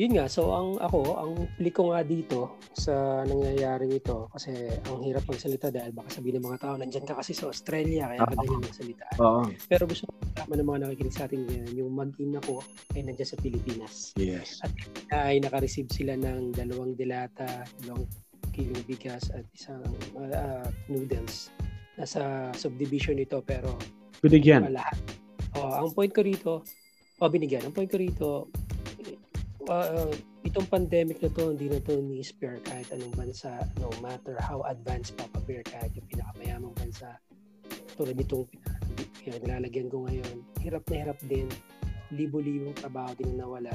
yun 0.00 0.16
nga, 0.16 0.24
so 0.32 0.56
ang 0.56 0.80
ako, 0.80 1.20
ang 1.20 1.32
pili 1.60 1.68
ko 1.68 1.92
nga 1.92 2.00
dito 2.00 2.56
sa 2.72 3.20
nangyayari 3.28 3.84
nito 3.84 4.32
kasi 4.32 4.72
ang 4.88 5.04
hirap 5.04 5.28
magsalita 5.28 5.68
dahil 5.68 5.92
baka 5.92 6.16
sabihin 6.16 6.40
ng 6.40 6.48
mga 6.48 6.60
tao, 6.64 6.74
nandyan 6.80 7.04
ka 7.04 7.20
kasi 7.20 7.36
sa 7.36 7.52
Australia, 7.52 8.08
kaya 8.08 8.24
ka 8.24 8.32
ganyan 8.32 8.64
magsalita. 8.64 9.06
Uh-huh. 9.20 9.44
Pero 9.68 9.84
gusto 9.84 10.08
ko 10.08 10.12
malaman 10.32 10.56
ng 10.56 10.68
mga 10.72 10.80
nakikinig 10.88 11.12
sa 11.12 11.28
atin 11.28 11.44
ngayon, 11.44 11.70
yung 11.76 11.92
mag-in 11.92 12.32
ako 12.32 12.64
ay 12.96 13.04
nandyan 13.04 13.28
sa 13.28 13.36
Pilipinas. 13.44 14.16
Yes. 14.16 14.64
At 14.64 14.72
ay 15.12 15.44
nakareceive 15.44 15.92
sila 15.92 16.16
ng 16.16 16.56
dalawang 16.56 16.96
dilata, 16.96 17.68
dalawang 17.84 18.08
kilong 18.56 18.80
bigas 18.88 19.28
at 19.36 19.44
isang 19.52 19.84
uh, 20.16 20.32
uh, 20.32 20.66
noodles. 20.88 21.52
Nasa 22.00 22.48
subdivision 22.56 23.20
nito 23.20 23.44
pero 23.44 23.76
binigyan. 24.24 24.64
Lahat. 24.72 24.96
Oh, 25.60 25.84
ang 25.84 25.92
point 25.92 26.08
ko 26.08 26.24
rito, 26.24 26.64
oh, 27.20 27.28
binigyan. 27.28 27.68
Ang 27.68 27.76
point 27.76 27.90
ko 27.90 28.00
rito, 28.00 28.48
uh, 29.68 30.12
itong 30.46 30.68
pandemic 30.70 31.20
na 31.20 31.28
to, 31.34 31.52
hindi 31.52 31.68
na 31.68 31.80
to 31.84 32.00
ni-spare 32.00 32.62
kahit 32.64 32.88
anong 32.94 33.12
bansa, 33.12 33.60
no 33.82 33.92
matter 34.00 34.38
how 34.40 34.64
advanced 34.70 35.18
pa 35.18 35.28
pa-bear 35.36 35.60
kahit 35.66 35.92
yung 35.92 36.08
pinakamayamang 36.08 36.74
bansa. 36.78 37.18
Tulad 37.98 38.16
nitong 38.16 38.48
uh, 38.48 39.38
nilalagyan 39.44 39.92
ko 39.92 40.08
ngayon, 40.08 40.36
hirap 40.64 40.84
na 40.88 40.96
hirap 41.04 41.18
din. 41.28 41.50
Libo-libong 42.10 42.74
trabaho 42.78 43.12
din 43.18 43.36
na 43.36 43.44
nawala. 43.44 43.74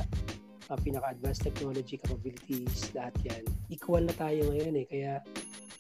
Uh, 0.66 0.80
pinaka-advanced 0.82 1.46
technology 1.46 2.02
capabilities, 2.02 2.90
lahat 2.98 3.14
yan. 3.22 3.44
Equal 3.70 4.10
na 4.10 4.16
tayo 4.18 4.50
ngayon 4.50 4.82
eh, 4.82 4.86
kaya 4.90 5.14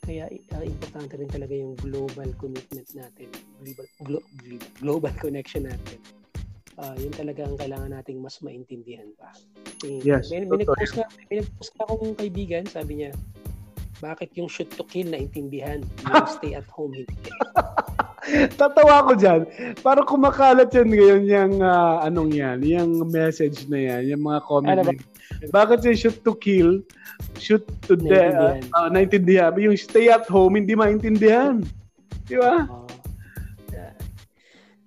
kaya 0.05 0.29
uh, 0.29 0.61
importante 0.61 1.17
rin 1.17 1.25
talaga 1.25 1.57
yung 1.57 1.73
global 1.81 2.29
commitment 2.37 2.85
natin, 2.93 3.25
global, 3.57 3.87
glo- 4.05 4.29
global 4.77 5.13
connection 5.17 5.65
natin 5.65 5.97
uh, 6.79 6.95
yun 6.99 7.13
talaga 7.13 7.47
ang 7.47 7.57
kailangan 7.59 7.91
nating 7.95 8.19
mas 8.19 8.39
maintindihan 8.43 9.07
pa. 9.15 9.31
Eh, 9.83 10.01
yes. 10.03 10.31
May, 10.31 10.47
may 10.47 10.63
nag-post 10.63 10.95
ka, 10.95 11.03
may 11.31 11.43
nag-post 11.43 11.71
akong 11.79 12.15
kaibigan, 12.15 12.63
sabi 12.67 13.03
niya, 13.03 13.11
bakit 14.03 14.35
yung 14.35 14.51
shoot 14.51 14.67
to 14.75 14.83
kill 14.87 15.07
na 15.07 15.19
intindihan, 15.19 15.79
yung 16.03 16.27
stay 16.35 16.55
at 16.55 16.67
home 16.71 16.91
hindi? 16.91 17.31
Tatawa 18.59 19.05
ko 19.05 19.13
dyan. 19.13 19.45
Parang 19.85 20.09
kumakalat 20.09 20.73
yan 20.73 20.89
ngayon 20.89 21.21
yung 21.29 21.53
uh, 21.61 22.01
anong 22.01 22.33
yan, 22.33 22.57
yung 22.65 23.05
message 23.13 23.69
na 23.69 23.77
yan, 23.77 24.17
yung 24.17 24.23
mga 24.25 24.39
comment. 24.49 24.81
Ano 24.81 24.83
ba? 24.89 24.93
Bakit 25.53 25.85
yung 25.85 25.97
shoot 25.97 26.17
to 26.25 26.33
kill, 26.33 26.81
shoot 27.37 27.61
to 27.85 27.93
death, 27.93 28.33
uh, 28.33 28.57
uh, 28.73 28.89
naintindihan. 28.89 29.53
Yung 29.61 29.77
stay 29.77 30.09
at 30.09 30.25
home, 30.25 30.57
hindi 30.57 30.73
maintindihan. 30.73 31.61
Di 32.25 32.41
ba? 32.41 32.65
Oh. 32.65 32.84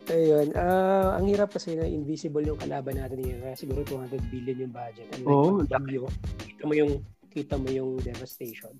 Ayun. 0.08 0.56
Uh, 0.56 1.20
ang 1.20 1.24
hirap 1.28 1.52
kasi 1.52 1.76
na 1.76 1.84
invisible 1.84 2.44
yung 2.44 2.56
kalaban 2.56 2.96
natin 2.96 3.20
ngayon. 3.20 3.40
Kaya 3.44 3.54
siguro 3.56 3.84
200 3.84 4.32
billion 4.32 4.68
yung 4.68 4.74
budget. 4.74 5.06
And 5.12 5.22
like, 5.24 5.36
oh, 5.36 5.60
bagyo, 5.68 6.02
kita 6.48 6.64
mo 6.64 6.74
yung 6.74 6.92
kita 7.28 7.54
mo 7.60 7.68
yung 7.68 7.90
devastation. 8.00 8.72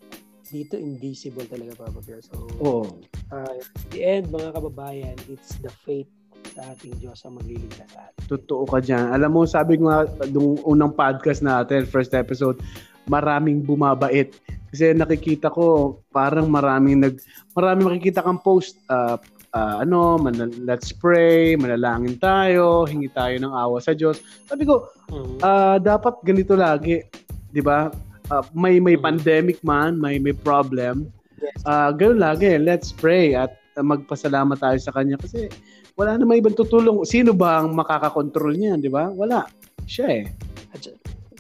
Dito 0.49 0.81
invisible 0.81 1.45
talaga 1.45 1.85
Papa 1.85 2.01
Bear. 2.01 2.25
So, 2.25 2.49
oh. 2.65 2.89
uh, 3.29 3.61
the 3.93 4.01
end 4.01 4.33
mga 4.33 4.57
kababayan, 4.57 5.17
it's 5.29 5.61
the 5.61 5.69
fate 5.85 6.09
sa 6.57 6.73
ating 6.73 6.97
Diyos 6.97 7.21
ang 7.29 7.37
magliligtas 7.37 7.93
sa 7.93 8.09
atin. 8.09 8.21
Totoo 8.25 8.65
ka 8.65 8.81
dyan. 8.81 9.13
Alam 9.13 9.31
mo, 9.37 9.41
sabi 9.45 9.77
ko 9.77 9.93
nga, 9.93 10.09
nung 10.33 10.57
unang 10.65 10.97
podcast 10.97 11.45
natin, 11.45 11.85
first 11.85 12.17
episode, 12.17 12.57
maraming 13.05 13.61
bumabait. 13.61 14.33
Kasi 14.73 14.97
nakikita 14.97 15.53
ko, 15.53 15.97
parang 16.09 16.49
maraming 16.49 17.05
nag, 17.05 17.21
maraming 17.53 17.93
makikita 17.93 18.25
kang 18.25 18.41
post, 18.41 18.81
uh, 18.89 19.21
uh, 19.55 19.85
ano, 19.85 20.19
man, 20.21 20.37
let's 20.65 20.93
pray, 20.93 21.57
manalangin 21.57 22.19
tayo, 22.21 22.85
hingi 22.85 23.09
tayo 23.13 23.37
ng 23.41 23.53
awa 23.53 23.79
sa 23.81 23.95
Diyos. 23.97 24.21
Sabi 24.45 24.69
ko, 24.69 24.91
uh, 25.41 25.77
dapat 25.81 26.21
ganito 26.25 26.59
lagi, 26.59 27.05
'di 27.53 27.63
ba? 27.65 27.89
Uh, 28.29 28.45
may 28.53 28.77
may 28.77 28.97
mm-hmm. 28.97 29.07
pandemic 29.07 29.59
man, 29.65 29.97
may 29.97 30.21
may 30.21 30.37
problem. 30.37 31.09
Uh, 31.65 31.95
ganun 31.95 32.21
lagi, 32.21 32.59
let's 32.59 32.91
pray 32.91 33.33
at 33.33 33.55
magpasalamat 33.79 34.59
tayo 34.59 34.79
sa 34.83 34.91
kanya 34.91 35.15
kasi 35.17 35.47
wala 35.95 36.19
na 36.19 36.27
may 36.27 36.43
ibang 36.43 36.55
tutulong. 36.55 37.07
Sino 37.07 37.31
ba 37.33 37.63
ang 37.63 37.73
makakakontrol 37.73 38.53
niyan, 38.59 38.83
'di 38.83 38.91
ba? 38.91 39.09
Wala. 39.15 39.47
Siya 39.89 40.07
eh. 40.13 40.25
At 40.75 40.85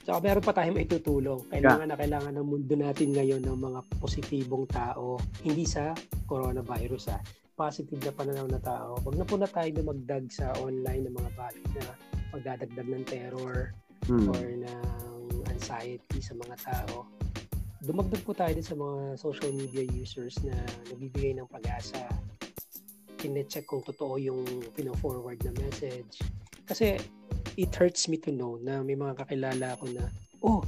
saka 0.09 0.19
meron 0.25 0.41
pa 0.41 0.57
tayong 0.57 0.79
maitutulong. 0.81 1.41
Kailangan 1.53 1.85
yeah. 1.85 1.93
na 1.93 2.01
kailangan 2.01 2.33
ng 2.33 2.47
mundo 2.49 2.75
natin 2.81 3.13
ngayon 3.13 3.45
ng 3.45 3.59
mga 3.61 3.81
positibong 4.01 4.65
tao, 4.65 5.21
hindi 5.45 5.69
sa 5.69 5.93
coronavirus 6.25 7.13
ah 7.13 7.21
positive 7.59 7.99
na 8.07 8.15
pananaw 8.15 8.47
na 8.47 8.63
tao, 8.63 8.95
wag 9.03 9.19
na 9.19 9.27
po 9.27 9.35
na 9.35 9.51
tayo 9.51 9.67
na 9.75 9.83
magdag 9.83 10.31
sa 10.31 10.55
online 10.63 11.11
ng 11.11 11.15
mga 11.19 11.31
bagay 11.35 11.67
na 11.75 11.85
magdadagdag 12.31 12.87
ng 12.87 13.05
terror 13.11 13.75
hmm. 14.07 14.31
or 14.31 14.47
ng 14.47 14.87
anxiety 15.51 16.23
sa 16.23 16.39
mga 16.39 16.55
tao. 16.63 17.11
Dumagdag 17.83 18.23
po 18.23 18.31
tayo 18.31 18.55
din 18.55 18.63
sa 18.63 18.79
mga 18.79 19.19
social 19.19 19.51
media 19.51 19.83
users 19.83 20.39
na 20.47 20.55
nagbibigay 20.95 21.35
ng 21.35 21.51
pag-asa. 21.51 22.07
Kine-check 23.19 23.67
kung 23.67 23.83
totoo 23.83 24.23
yung 24.23 24.47
pino-forward 24.79 25.43
na 25.43 25.51
message. 25.59 26.23
Kasi 26.63 26.95
it 27.59 27.75
hurts 27.75 28.07
me 28.07 28.23
to 28.23 28.31
know 28.31 28.63
na 28.63 28.87
may 28.87 28.95
mga 28.95 29.19
kakilala 29.19 29.75
ako 29.75 29.91
na, 29.91 30.07
oh, 30.47 30.63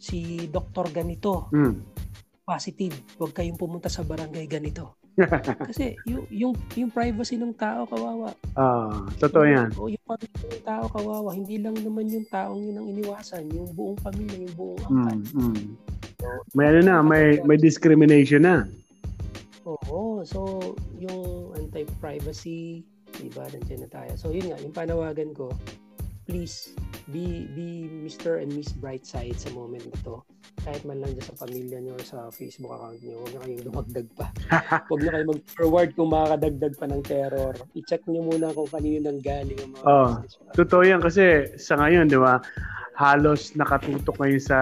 si 0.00 0.48
doktor 0.48 0.88
ganito, 0.88 1.52
mm. 1.52 1.76
positive, 2.48 2.96
huwag 3.20 3.36
kayong 3.36 3.60
pumunta 3.60 3.92
sa 3.92 4.00
barangay 4.00 4.48
ganito 4.48 5.01
kasi 5.68 5.96
yung, 6.08 6.24
yung, 6.32 6.54
yung 6.76 6.90
privacy 6.90 7.36
ng 7.36 7.52
tao 7.52 7.84
kawawa. 7.84 8.32
Ah, 8.56 8.88
uh, 8.88 9.00
totoo 9.20 9.44
yan. 9.44 9.68
O 9.76 9.92
yung 9.92 10.04
pamilya 10.08 10.46
ng 10.48 10.64
tao 10.64 10.84
kawawa, 10.88 11.30
hindi 11.36 11.60
lang 11.60 11.76
naman 11.76 12.08
yung 12.08 12.26
taong 12.32 12.60
yun 12.64 12.76
ang 12.80 12.88
iniwasan, 12.88 13.44
yung 13.52 13.68
buong 13.76 13.98
pamilya, 14.00 14.36
yung 14.48 14.56
buong 14.56 14.80
angkan. 14.88 15.18
Mm, 15.36 15.52
mm. 15.52 15.66
may 16.56 16.66
ano 16.72 16.80
na, 16.80 16.96
may, 17.04 17.42
may 17.44 17.58
discrimination 17.60 18.46
na. 18.46 18.64
Oo, 19.68 20.24
so 20.24 20.58
yung 20.98 21.52
anti-privacy, 21.54 22.82
diba, 23.20 23.44
nandiyan 23.52 23.86
na 23.86 23.90
tayo. 23.90 24.12
So 24.16 24.32
yun 24.32 24.50
nga, 24.50 24.58
yung 24.58 24.74
panawagan 24.74 25.30
ko, 25.36 25.52
please 26.26 26.74
be 27.10 27.50
be 27.52 27.90
Mr. 27.90 28.38
and 28.40 28.54
Miss 28.54 28.70
Brightside 28.72 29.36
sa 29.38 29.50
moment 29.50 29.82
na 29.90 29.98
to. 30.06 30.22
Kahit 30.62 30.86
man 30.86 31.02
lang 31.02 31.18
sa 31.18 31.34
pamilya 31.34 31.82
niyo 31.82 31.98
or 31.98 32.04
sa 32.06 32.30
Facebook 32.30 32.70
account 32.70 33.02
niyo, 33.02 33.18
huwag 33.18 33.32
na 33.34 33.40
kayong 33.42 33.64
dumagdag 33.66 34.08
pa. 34.14 34.26
huwag 34.88 35.02
na 35.02 35.10
kayong 35.18 35.32
mag-forward 35.34 35.90
kung 35.98 36.10
makakadagdag 36.14 36.74
pa 36.78 36.86
ng 36.86 37.02
terror. 37.02 37.54
I-check 37.74 38.06
niyo 38.06 38.22
muna 38.22 38.54
kung 38.54 38.70
kanino 38.70 39.10
nang 39.10 39.18
galing 39.18 39.58
ang 39.58 39.70
mga 39.74 39.84
oh, 39.86 40.10
Totoo 40.54 40.82
yan 40.86 41.02
kasi 41.02 41.50
sa 41.58 41.74
ngayon, 41.82 42.06
di 42.06 42.18
ba, 42.20 42.38
halos 42.94 43.56
nakatutok 43.58 44.14
ngayon 44.22 44.42
sa 44.42 44.58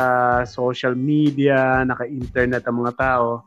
social 0.48 0.96
media, 0.96 1.84
naka-internet 1.84 2.64
ang 2.64 2.80
mga 2.80 2.94
tao 2.96 3.44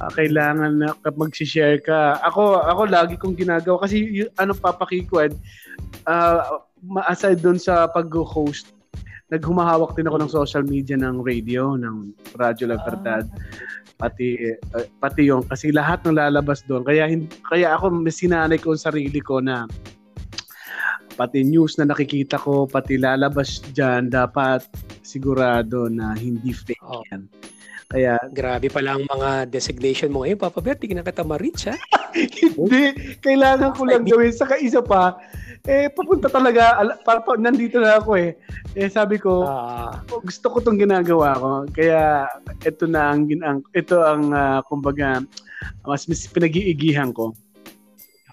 uh, 0.00 0.10
kailangan 0.14 0.72
na 0.78 0.88
kapag 1.02 1.34
share 1.34 1.78
ka. 1.82 2.22
Ako 2.24 2.62
ako 2.62 2.82
lagi 2.88 3.14
kong 3.18 3.36
ginagawa 3.36 3.84
kasi 3.84 4.24
y- 4.24 4.32
ano 4.38 4.56
papakikuan 4.56 5.34
uh, 6.06 6.62
aside 7.06 7.38
doon 7.42 7.58
sa 7.58 7.86
pag-host, 7.90 8.74
naghumahawak 9.32 9.96
din 9.96 10.08
ako 10.10 10.16
ng 10.20 10.32
social 10.32 10.64
media 10.66 10.98
ng 10.98 11.24
radio, 11.24 11.78
ng 11.78 12.12
Radyo 12.36 12.68
La 12.68 12.78
Verdad. 12.84 13.24
Pati 13.96 14.52
uh, 14.76 14.86
pati 14.98 15.30
yung 15.30 15.46
kasi 15.46 15.72
lahat 15.72 16.04
ng 16.04 16.18
lalabas 16.18 16.60
doon. 16.66 16.84
Kaya 16.84 17.08
kaya 17.48 17.72
ako 17.72 18.04
sinanay 18.12 18.58
ko 18.60 18.74
ang 18.74 18.82
sarili 18.82 19.22
ko 19.22 19.40
na 19.40 19.64
pati 21.14 21.44
news 21.44 21.76
na 21.76 21.88
nakikita 21.88 22.40
ko, 22.40 22.66
pati 22.66 22.98
lalabas 22.98 23.62
diyan 23.72 24.12
dapat 24.12 24.64
sigurado 25.04 25.86
na 25.88 26.16
hindi 26.16 26.52
fake 26.52 26.84
oh. 26.84 27.04
yan. 27.12 27.28
Kaya, 27.92 28.16
Grabe 28.32 28.72
pala 28.72 28.96
ang 28.96 29.04
mga 29.04 29.52
designation 29.52 30.08
mo 30.08 30.24
ngayon, 30.24 30.40
Papa 30.40 30.64
Bert. 30.64 30.80
Hindi 30.80 30.96
ka 30.96 31.12
kita 31.12 31.28
ma-reach, 31.28 31.68
ha? 31.68 31.76
hindi. 32.40 32.96
Kailangan 33.20 33.76
ko 33.76 33.84
lang 33.84 34.08
gawin. 34.08 34.32
Saka 34.32 34.56
isa 34.56 34.80
pa, 34.80 35.20
eh 35.68 35.86
papunta 35.92 36.26
talaga 36.26 36.80
para 37.06 37.22
pa, 37.22 37.38
nandito 37.38 37.78
na 37.78 38.00
ako 38.00 38.18
eh. 38.18 38.34
Eh 38.74 38.88
sabi 38.88 39.20
ko, 39.20 39.46
uh, 39.46 39.94
gusto 40.24 40.50
ko 40.50 40.58
tong 40.58 40.80
ginagawa 40.80 41.36
ko. 41.38 41.50
Kaya 41.70 42.26
ito 42.64 42.88
na 42.88 43.14
ang 43.14 43.30
ginang 43.30 43.62
ito 43.76 44.00
ang 44.02 44.34
uh, 44.34 44.58
kumbaga 44.66 45.22
mas, 45.86 46.10
mas 46.10 46.26
pinag-iigihan 46.26 47.14
ko. 47.14 47.30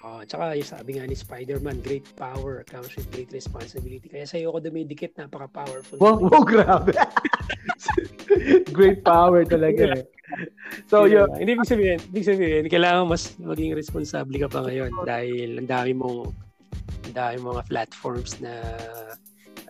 Oh, 0.00 0.24
tsaka 0.26 0.58
yung 0.58 0.66
sabi 0.66 0.96
nga 0.98 1.06
ni 1.06 1.14
Spider-Man, 1.14 1.84
great 1.86 2.08
power 2.16 2.66
comes 2.66 2.90
with 2.96 3.06
great 3.14 3.30
responsibility. 3.30 4.08
Kaya 4.10 4.26
sa'yo 4.26 4.50
ako 4.50 4.66
dumidikit, 4.66 5.14
napaka-powerful. 5.14 6.00
Wow, 6.02 6.18
wow 6.24 6.42
grabe. 6.42 6.96
great 8.70 9.00
power 9.04 9.42
talaga 9.44 9.98
eh. 9.98 10.04
So, 10.86 11.10
yun. 11.10 11.26
Hindi 11.34 11.58
ibig 11.58 11.66
sabihin, 11.66 11.98
ibig 12.14 12.26
sabihin, 12.26 12.64
kailangan 12.70 13.10
mas 13.10 13.34
maging 13.42 13.74
responsable 13.74 14.38
ka 14.38 14.46
pa 14.46 14.62
ngayon 14.62 14.94
dahil 15.02 15.58
ang 15.58 15.68
dami 15.68 15.92
mong 15.98 16.30
dahil 17.10 17.42
mga 17.42 17.62
platforms 17.66 18.38
na 18.38 18.54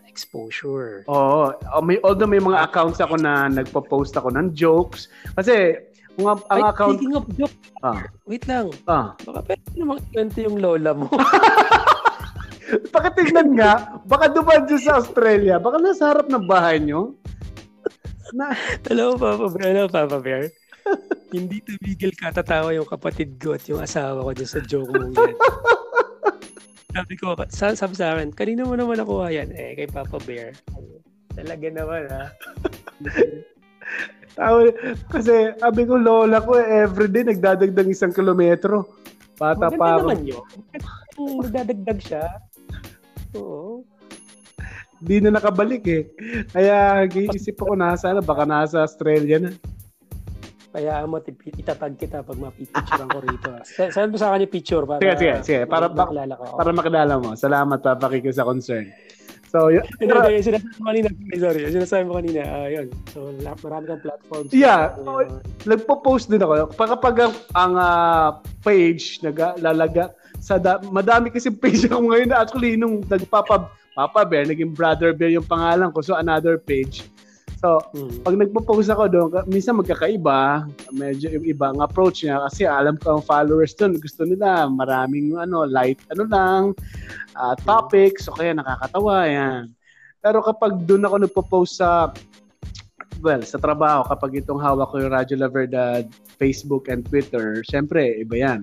exposure. 0.04 1.08
Oo. 1.08 1.56
Oh, 1.56 1.80
may, 1.80 1.96
although 2.04 2.28
may 2.28 2.42
mga 2.42 2.68
accounts 2.68 3.00
ako 3.00 3.16
na 3.16 3.48
nagpo-post 3.48 4.12
ako 4.20 4.28
ng 4.36 4.52
jokes. 4.52 5.08
Kasi, 5.32 5.80
mga, 6.20 6.44
ang 6.52 6.60
Ay, 6.60 6.62
account... 6.68 6.96
Speaking 7.00 7.16
of 7.16 7.24
jokes, 7.38 7.56
ah. 7.80 8.04
wait 8.28 8.44
lang. 8.44 8.68
Ah. 8.84 9.16
Baka 9.24 9.40
pwede 9.48 9.64
namang 9.80 10.04
kwento 10.12 10.38
yung 10.44 10.60
lola 10.60 10.92
mo. 10.92 11.08
Pakitignan 12.94 13.56
nga, 13.56 13.98
baka 14.06 14.30
duman 14.30 14.68
dyan 14.68 14.82
sa 14.82 15.02
Australia, 15.02 15.58
baka 15.58 15.80
nasa 15.82 16.14
harap 16.14 16.30
ng 16.30 16.44
bahay 16.46 16.78
nyo. 16.78 17.16
Na... 18.34 18.54
Hello, 18.86 19.18
Papa 19.18 19.50
Bear. 19.50 19.64
Hello, 19.70 19.84
Papa 19.90 20.18
Bear. 20.22 20.50
Hindi 21.36 21.62
tumigil 21.62 22.14
katatawa 22.14 22.74
yung 22.74 22.88
kapatid 22.88 23.38
ko 23.38 23.54
at 23.54 23.62
yung 23.70 23.82
asawa 23.82 24.26
ko 24.26 24.30
dyan 24.34 24.50
sa 24.50 24.60
joke 24.64 24.90
mo 24.90 25.06
yan. 25.14 25.34
sabi 26.96 27.14
ko, 27.14 27.38
sa, 27.50 27.74
sabi 27.74 27.94
sa 27.94 28.18
akin, 28.18 28.34
kanino 28.34 28.66
mo 28.66 28.74
naman 28.74 28.98
nakuha 28.98 29.30
yan? 29.30 29.54
Eh, 29.54 29.78
kay 29.78 29.88
Papa 29.90 30.18
Bear. 30.26 30.54
Talaga 31.34 31.66
naman, 31.70 32.02
ha? 32.10 32.24
Tawa, 34.34 34.66
kasi 35.10 35.54
sabi 35.58 35.82
ko, 35.86 35.94
lola 35.98 36.42
ko, 36.42 36.58
eh, 36.58 36.86
everyday 36.86 37.22
nagdadagdag 37.26 37.86
isang 37.90 38.14
kilometro. 38.14 38.90
Bata 39.38 39.70
pa 39.70 39.98
ako. 39.98 40.10
naman 40.10 40.20
yun. 40.26 40.44
Nagdadagdag 41.16 41.98
siya. 42.02 42.24
Oo. 43.38 43.86
Di 45.00 45.16
na 45.18 45.32
nakabalik 45.32 45.84
eh. 45.88 46.02
Kaya 46.52 47.08
giisip 47.08 47.56
ako 47.64 47.72
nasa, 47.72 48.12
ano, 48.12 48.20
baka 48.20 48.44
nasa 48.44 48.84
Australia 48.84 49.40
na. 49.40 49.50
Kaya 50.70 51.02
mo 51.02 51.18
itatag 51.18 51.98
kita 51.98 52.22
pag 52.22 52.38
mapipicturean 52.38 53.10
ko 53.10 53.18
rito. 53.26 53.50
Send 53.66 54.14
mo 54.14 54.16
sa 54.20 54.30
akin 54.30 54.46
yung 54.46 54.54
picture 54.54 54.84
para 54.86 55.02
Sige, 55.02 55.14
sige, 55.18 55.34
sige. 55.42 55.60
Para, 55.66 55.90
makilala 55.90 56.38
ko. 56.38 56.44
Para 56.54 56.70
makilala 56.70 57.14
mo. 57.18 57.34
Salamat 57.34 57.82
pa 57.82 57.98
pakikis 57.98 58.38
sa 58.38 58.46
concern. 58.46 58.86
So, 59.50 59.66
yun. 59.66 59.82
Hindi, 59.98 60.14
hindi. 60.14 60.46
Sinasabi 60.46 60.78
mo 60.78 60.86
kanina. 60.94 61.08
Sorry. 61.34 61.60
Sinasabi 61.74 62.02
mo 62.06 62.12
kanina. 62.22 62.40
Uh, 62.46 62.68
yun. 62.70 62.86
So, 63.10 63.34
marami 63.66 63.84
kang 63.90 64.02
platforms. 64.06 64.50
Yeah. 64.54 64.94
Uh, 65.02 65.42
nagpo-post 65.66 66.30
din 66.30 66.38
ako. 66.38 66.70
Kapag 66.78 67.14
ang, 67.18 67.34
ang 67.58 67.72
uh, 67.74 68.28
page 68.62 69.18
naglalaga 69.26 70.14
sa 70.38 70.54
da, 70.54 70.78
madami 70.86 71.34
kasi 71.34 71.50
page 71.50 71.90
ako 71.90 72.14
ngayon 72.14 72.30
na 72.30 72.46
actually 72.46 72.78
nung 72.78 73.02
nagpapa 73.10 73.66
Papa 74.06 74.24
Bear, 74.24 74.48
naging 74.48 74.72
Brother 74.72 75.12
Bear 75.12 75.34
yung 75.34 75.44
pangalan 75.44 75.92
ko. 75.92 76.00
So, 76.00 76.16
another 76.16 76.56
page 76.56 77.04
So, 77.60 77.76
hmm. 77.92 78.24
pag 78.24 78.40
nagpo-post 78.40 78.88
ako 78.88 79.04
doon, 79.12 79.28
minsan 79.44 79.76
magkakaiba, 79.76 80.64
medyo 80.96 81.28
yung 81.28 81.44
iba 81.44 81.68
ang 81.68 81.84
approach 81.84 82.24
niya 82.24 82.40
kasi 82.48 82.64
alam 82.64 82.96
ko 82.96 83.20
ang 83.20 83.22
followers 83.28 83.76
doon, 83.76 84.00
gusto 84.00 84.24
nila 84.24 84.64
maraming 84.64 85.36
ano, 85.36 85.68
light 85.68 86.00
ano 86.08 86.24
lang, 86.24 86.62
uh, 87.36 87.52
topics, 87.68 88.32
o 88.32 88.36
kaya 88.36 88.56
nakakatawa, 88.56 89.28
yan. 89.28 89.62
Pero 90.24 90.40
kapag 90.40 90.88
doon 90.88 91.04
ako 91.04 91.16
nagpo-post 91.20 91.84
sa 91.84 92.08
well, 93.20 93.44
sa 93.44 93.60
trabaho, 93.60 94.08
kapag 94.08 94.40
itong 94.40 94.56
hawak 94.56 94.88
ko 94.88 94.96
yung 94.96 95.12
Radyo 95.12 95.36
La 95.36 95.52
Verdad, 95.52 96.08
Facebook 96.40 96.88
and 96.88 97.04
Twitter, 97.04 97.60
syempre, 97.68 98.24
iba 98.24 98.40
yan. 98.40 98.60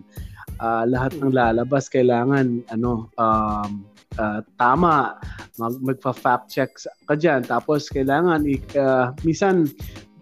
Uh, 0.58 0.90
lahat 0.90 1.14
ng 1.22 1.30
lalabas, 1.30 1.86
kailangan, 1.86 2.66
ano, 2.74 3.14
um, 3.22 3.86
uh, 4.16 4.40
tama, 4.56 5.20
mag, 5.60 5.76
magpa-fact 5.84 6.48
check 6.48 6.72
ka 7.06 7.16
dyan. 7.20 7.44
Tapos 7.44 7.92
kailangan, 7.92 8.48
uh, 8.80 9.12
minsan, 9.28 9.68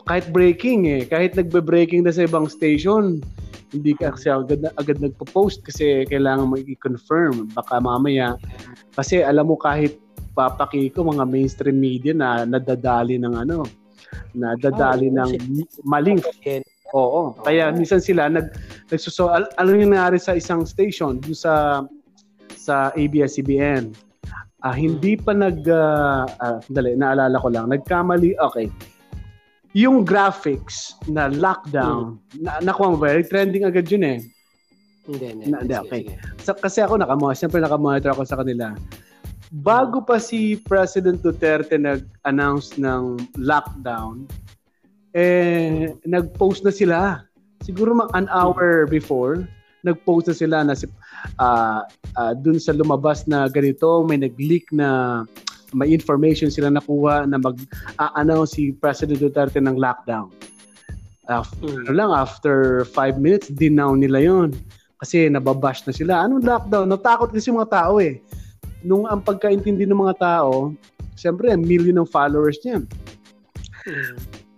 kahit 0.09 0.29
breaking 0.33 0.89
eh, 0.89 1.01
kahit 1.05 1.37
nagbe-breaking 1.37 2.05
na 2.05 2.13
sa 2.13 2.25
ibang 2.25 2.49
station, 2.49 3.21
hindi 3.73 3.93
ka 3.97 4.13
kasi 4.13 4.29
agad, 4.29 4.65
agad 4.77 4.97
nagpo-post 5.01 5.65
kasi 5.65 6.05
kailangan 6.09 6.49
mo 6.49 6.55
i-confirm. 6.57 7.49
Baka 7.53 7.81
mamaya, 7.81 8.37
kasi 8.93 9.21
alam 9.21 9.49
mo 9.49 9.57
kahit 9.57 9.97
papaki 10.35 10.91
ko 10.91 11.07
mga 11.07 11.25
mainstream 11.25 11.79
media 11.79 12.11
na 12.11 12.43
nadadali 12.43 13.17
ng 13.17 13.33
ano, 13.33 13.63
nadadali 14.35 15.09
oh, 15.11 15.15
ng 15.23 15.31
maling 15.87 16.19
Oo. 16.95 17.35
Kaya 17.43 17.75
minsan 17.75 17.99
sila 17.99 18.31
nag 18.31 18.55
nagsuso 18.87 19.27
al- 19.27 19.51
ano 19.59 19.75
yung 19.75 19.91
nangyari 19.91 20.15
sa 20.15 20.37
isang 20.37 20.63
station 20.63 21.19
dun 21.19 21.35
sa 21.35 21.83
sa 22.65 22.89
ABS-CBN. 22.97 23.93
Ah, 24.65 24.73
hindi 24.73 25.13
pa 25.13 25.37
nag 25.37 25.61
uh, 25.69 26.25
uh, 26.25 26.57
dali, 26.73 26.97
naalala 26.97 27.37
ko 27.37 27.53
lang. 27.53 27.69
Nagkamali, 27.69 28.33
okay. 28.41 28.65
Yung 29.77 30.01
graphics 30.01 30.97
na 31.05 31.29
lockdown, 31.29 32.17
hmm. 32.17 32.41
na, 32.41 32.57
nakuha 32.65 32.95
mo 32.95 32.97
ba? 32.97 33.13
Trending 33.21 33.69
agad 33.69 33.85
yun 33.85 34.01
eh. 34.01 34.19
Hindi, 35.05 35.25
hindi. 35.37 35.45
Na, 35.53 35.61
hindi 35.61 35.75
okay. 35.77 36.01
Sa, 36.41 36.57
kasi 36.57 36.81
ako 36.81 36.97
nakamonitor, 36.97 37.37
siyempre 37.45 37.61
nakamonitor 37.61 38.17
ako 38.17 38.25
sa 38.25 38.41
kanila. 38.41 38.73
Bago 39.61 40.01
pa 40.01 40.17
si 40.17 40.57
President 40.65 41.21
Duterte 41.21 41.77
nag-announce 41.77 42.81
ng 42.81 43.21
lockdown, 43.37 44.25
eh, 45.13 45.93
nag-post 46.09 46.65
na 46.65 46.73
sila. 46.73 47.21
Siguro 47.61 47.93
mga 47.93 48.11
an 48.17 48.27
hour 48.33 48.89
before, 48.89 49.45
nag-post 49.85 50.33
na 50.33 50.35
sila 50.35 50.57
na 50.65 50.73
si, 50.73 50.89
uh, 51.37 51.85
uh, 52.17 52.33
dun 52.33 52.57
sa 52.57 52.73
lumabas 52.73 53.29
na 53.29 53.45
ganito, 53.45 54.01
may 54.03 54.17
nag-leak 54.17 54.73
na 54.73 55.21
may 55.75 55.93
information 55.93 56.49
sila 56.49 56.73
nakuha 56.73 57.29
na 57.29 57.37
mag-announce 57.37 58.57
si 58.57 58.73
President 58.73 59.21
Duterte 59.21 59.61
ng 59.61 59.77
lockdown. 59.77 60.33
After, 61.29 61.69
mm. 61.69 61.89
ano 61.89 61.91
lang, 61.93 62.11
after 62.13 62.85
five 62.93 63.17
minutes, 63.17 63.49
dinown 63.49 64.01
nila 64.01 64.21
yon 64.21 64.49
Kasi 65.01 65.27
nababash 65.27 65.83
na 65.85 65.93
sila. 65.93 66.23
Anong 66.25 66.45
lockdown? 66.45 66.89
Natakot 66.89 67.33
kasi 67.33 67.49
mga 67.49 67.69
tao 67.69 67.97
eh. 67.97 68.21
Nung 68.85 69.09
ang 69.09 69.25
pagkaintindi 69.25 69.89
ng 69.89 70.01
mga 70.05 70.17
tao, 70.21 70.73
siyempre, 71.17 71.49
million 71.57 72.01
ng 72.01 72.09
followers 72.09 72.61
niyan. 72.61 72.85
Mm. 73.85 74.15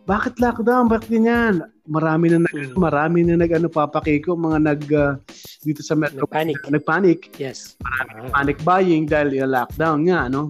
Bakit 0.08 0.40
lockdown? 0.40 0.88
Bakit 0.88 1.12
ganyan? 1.12 1.68
Marami 1.84 2.32
na 2.32 2.48
nag, 2.48 2.56
mm. 2.56 2.80
marami 2.80 3.28
na 3.28 3.36
nag 3.44 3.52
ano 3.52 3.68
papakiko 3.68 4.40
mga 4.40 4.60
nag 4.64 4.82
uh, 4.96 5.20
dito 5.68 5.84
sa 5.84 6.00
metro 6.00 6.24
nagpanic. 6.24 6.60
nagpanic. 6.72 7.20
Yes. 7.36 7.76
Marami 7.84 8.10
uh 8.24 8.32
panic 8.32 8.60
buying 8.64 9.04
dahil 9.04 9.36
yung 9.36 9.52
lockdown 9.52 10.08
nga 10.08 10.32
no. 10.32 10.48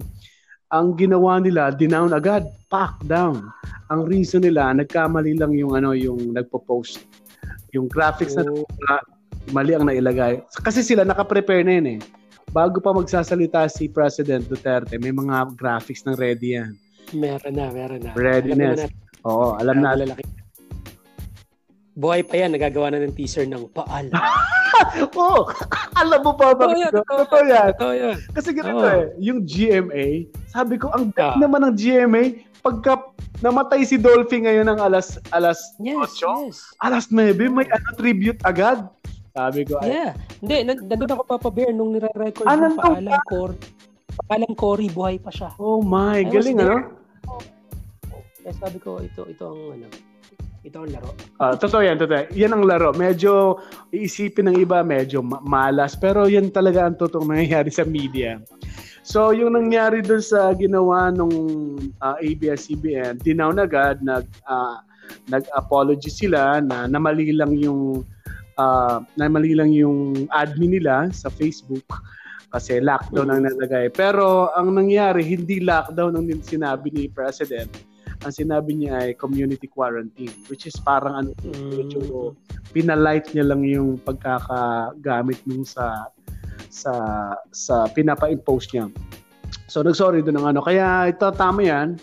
Ang 0.70 0.94
ginawa 1.00 1.40
nila, 1.40 1.72
dinown 1.72 2.12
agad, 2.12 2.44
pack 2.68 3.02
down. 3.08 3.40
Ang 3.88 4.04
reason 4.04 4.44
nila, 4.44 4.68
nagkamali 4.76 5.34
lang 5.34 5.56
yung 5.56 5.72
ano 5.72 5.96
yung 5.96 6.36
nagpo-post. 6.36 7.08
Yung 7.72 7.88
graphics 7.88 8.36
oh. 8.36 8.68
na 8.84 9.00
mali 9.50 9.72
ang 9.72 9.88
nailagay. 9.88 10.44
Kasi 10.60 10.84
sila 10.84 11.08
naka-prepare 11.08 11.64
na 11.64 11.72
yun 11.80 11.88
eh. 11.96 12.00
Bago 12.52 12.84
pa 12.84 12.92
magsasalita 12.92 13.64
si 13.72 13.88
President 13.88 14.44
Duterte, 14.44 15.00
may 15.00 15.08
mga 15.08 15.56
graphics 15.56 16.04
ng 16.04 16.20
ready 16.20 16.60
yan. 16.60 16.76
Meron 17.16 17.56
na, 17.56 17.72
meron 17.72 18.04
na. 18.04 18.12
Readiness. 18.12 19.07
Oo, 19.28 19.60
alam 19.60 19.84
na. 19.84 19.92
Lalaki. 19.92 20.24
Buhay 21.98 22.22
pa 22.24 22.34
yan, 22.40 22.54
nagagawa 22.56 22.94
na 22.94 23.04
ng 23.04 23.12
teaser 23.12 23.44
ng 23.44 23.68
Paal. 23.74 24.08
Oo, 25.18 25.42
oh, 25.42 25.42
alam 25.98 26.22
mo 26.22 26.32
pa 26.38 26.54
ba? 26.54 26.70
Totoo 26.70 26.78
yan. 26.78 26.92
Totoo 26.94 27.42
yan. 27.44 27.68
Totoo 27.74 27.92
yan. 27.92 28.16
Kasi 28.32 28.48
ganito 28.54 28.86
oh. 28.86 28.94
eh, 28.94 29.04
yung 29.18 29.42
GMA, 29.42 30.30
sabi 30.48 30.78
ko, 30.78 30.94
ang 30.94 31.10
ah. 31.18 31.34
naman 31.36 31.66
ng 31.66 31.74
GMA, 31.74 32.46
pagka 32.62 33.02
namatay 33.42 33.82
si 33.82 33.98
Dolphy 33.98 34.42
ngayon 34.42 34.66
ng 34.70 34.80
alas 34.82 35.18
alas 35.30 35.58
yes, 35.78 36.18
8, 36.22 36.50
yes. 36.50 36.58
alas 36.82 37.04
9, 37.10 37.34
may 37.50 37.66
ano, 37.66 37.88
tribute 37.98 38.38
agad. 38.46 38.86
Sabi 39.34 39.62
ko, 39.66 39.78
ay. 39.82 39.94
Yeah. 39.94 40.12
Hindi, 40.42 40.56
nandun 40.86 41.10
ako 41.14 41.22
papabear 41.26 41.70
nung 41.70 41.94
nire-record 41.94 42.46
ah, 42.46 42.58
yung 42.58 42.78
paalang 42.78 43.22
Cory. 43.26 43.58
Paalang 44.26 44.54
Cory, 44.58 44.86
buhay 44.90 45.16
pa 45.22 45.30
siya. 45.30 45.50
Oh 45.58 45.82
my, 45.82 46.22
I 46.22 46.30
galing 46.30 46.58
ano? 46.58 46.90
Kaya 48.48 48.64
sabi 48.64 48.80
ko, 48.80 48.96
ito, 48.96 49.28
ito 49.28 49.44
ang 49.44 49.76
ano, 49.76 49.86
ito 50.64 50.76
ang 50.80 50.88
laro. 50.88 51.12
Uh, 51.36 51.52
totoo 51.52 51.84
yan, 51.84 52.00
totoo. 52.00 52.32
Yan 52.32 52.56
ang 52.56 52.64
laro. 52.64 52.96
Medyo 52.96 53.60
iisipin 53.92 54.48
ng 54.48 54.64
iba, 54.64 54.80
medyo 54.80 55.20
ma- 55.20 55.44
malas. 55.44 55.92
Pero 56.00 56.24
yan 56.24 56.48
talaga 56.48 56.88
ang 56.88 56.96
totoong 56.96 57.28
nangyayari 57.28 57.68
sa 57.68 57.84
media. 57.84 58.40
So, 59.04 59.36
yung 59.36 59.52
nangyari 59.52 60.00
doon 60.00 60.24
sa 60.24 60.56
ginawa 60.56 61.12
nung 61.12 61.36
uh, 62.00 62.16
ah, 62.16 62.16
ABS-CBN, 62.24 63.20
dinaw 63.20 63.52
na 63.52 63.68
agad, 63.68 64.00
nag, 64.00 64.24
uh, 64.48 64.80
nag-apology 65.28 66.08
sila 66.08 66.64
na 66.64 66.88
namali 66.88 67.36
lang 67.36 67.52
yung 67.52 68.00
uh, 68.56 69.04
namali 69.20 69.52
lang 69.52 69.76
yung 69.76 70.24
admin 70.32 70.80
nila 70.80 71.12
sa 71.12 71.28
Facebook 71.28 71.84
kasi 72.48 72.80
lockdown 72.80 73.28
ang 73.28 73.44
nalagay. 73.44 73.92
Pero 73.92 74.48
ang 74.56 74.72
nangyari, 74.72 75.20
hindi 75.36 75.60
lockdown 75.60 76.16
ang 76.16 76.32
sinabi 76.40 76.88
ni 76.96 77.12
President 77.12 77.87
ang 78.26 78.32
sinabi 78.34 78.74
niya 78.74 78.98
ay 78.98 79.10
community 79.14 79.70
quarantine 79.70 80.32
which 80.50 80.66
is 80.66 80.74
parang 80.82 81.14
ano 81.14 81.30
mm. 81.46 81.70
medyo 81.70 82.34
pinalight 82.74 83.30
niya 83.30 83.46
lang 83.46 83.62
yung 83.62 83.98
pagkakagamit 84.02 85.38
nung 85.46 85.62
sa 85.62 86.10
sa 86.68 86.92
sa 87.54 87.88
pinapa-impose 87.94 88.68
niya. 88.74 88.90
So 89.70 89.80
nagsorry 89.80 90.20
doon 90.24 90.42
ng 90.42 90.48
ano 90.56 90.60
kaya 90.60 91.08
ito 91.08 91.30
tama 91.32 91.62
yan. 91.64 91.96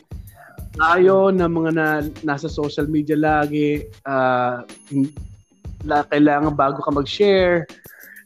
Ayo 0.76 1.32
ng 1.32 1.48
mga 1.48 1.72
na, 1.72 1.88
nasa 2.28 2.52
social 2.52 2.84
media 2.92 3.16
lagi 3.16 3.88
uh, 4.04 4.60
in, 4.92 5.08
la, 5.88 6.04
kailangan 6.12 6.52
bago 6.52 6.84
ka 6.84 6.92
mag-share 6.92 7.64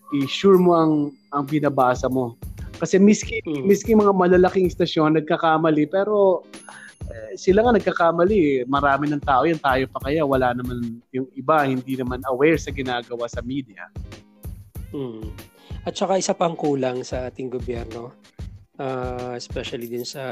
i-sure 0.09 0.57
mo 0.57 0.73
ang 0.73 0.93
ang 1.29 1.45
binabasa 1.45 2.09
mo. 2.09 2.33
Kasi 2.81 2.97
miski 2.97 3.43
mm. 3.45 3.65
miski 3.65 3.93
mga 3.93 4.13
malalaking 4.15 4.69
istasyon 4.69 5.17
nagkakamali 5.17 5.85
pero 5.89 6.45
eh, 7.09 7.33
sila 7.33 7.65
nga 7.65 7.73
nagkakamali 7.73 8.37
eh. 8.37 8.59
Marami 8.69 9.09
ng 9.09 9.23
tao 9.25 9.41
yan, 9.41 9.57
tayo 9.57 9.89
pa 9.89 9.99
kaya. 10.05 10.21
Wala 10.21 10.53
naman 10.53 11.01
yung 11.09 11.25
iba, 11.33 11.65
hindi 11.65 11.97
naman 11.97 12.21
aware 12.29 12.61
sa 12.61 12.69
ginagawa 12.69 13.25
sa 13.25 13.41
media. 13.41 13.89
Hmm. 14.93 15.33
At 15.89 15.97
saka 15.97 16.21
isa 16.21 16.37
pang 16.37 16.53
kulang 16.53 17.01
sa 17.01 17.29
ating 17.29 17.49
gobyerno, 17.49 18.13
uh, 18.77 19.33
especially 19.33 19.89
din 19.89 20.05
sa 20.05 20.25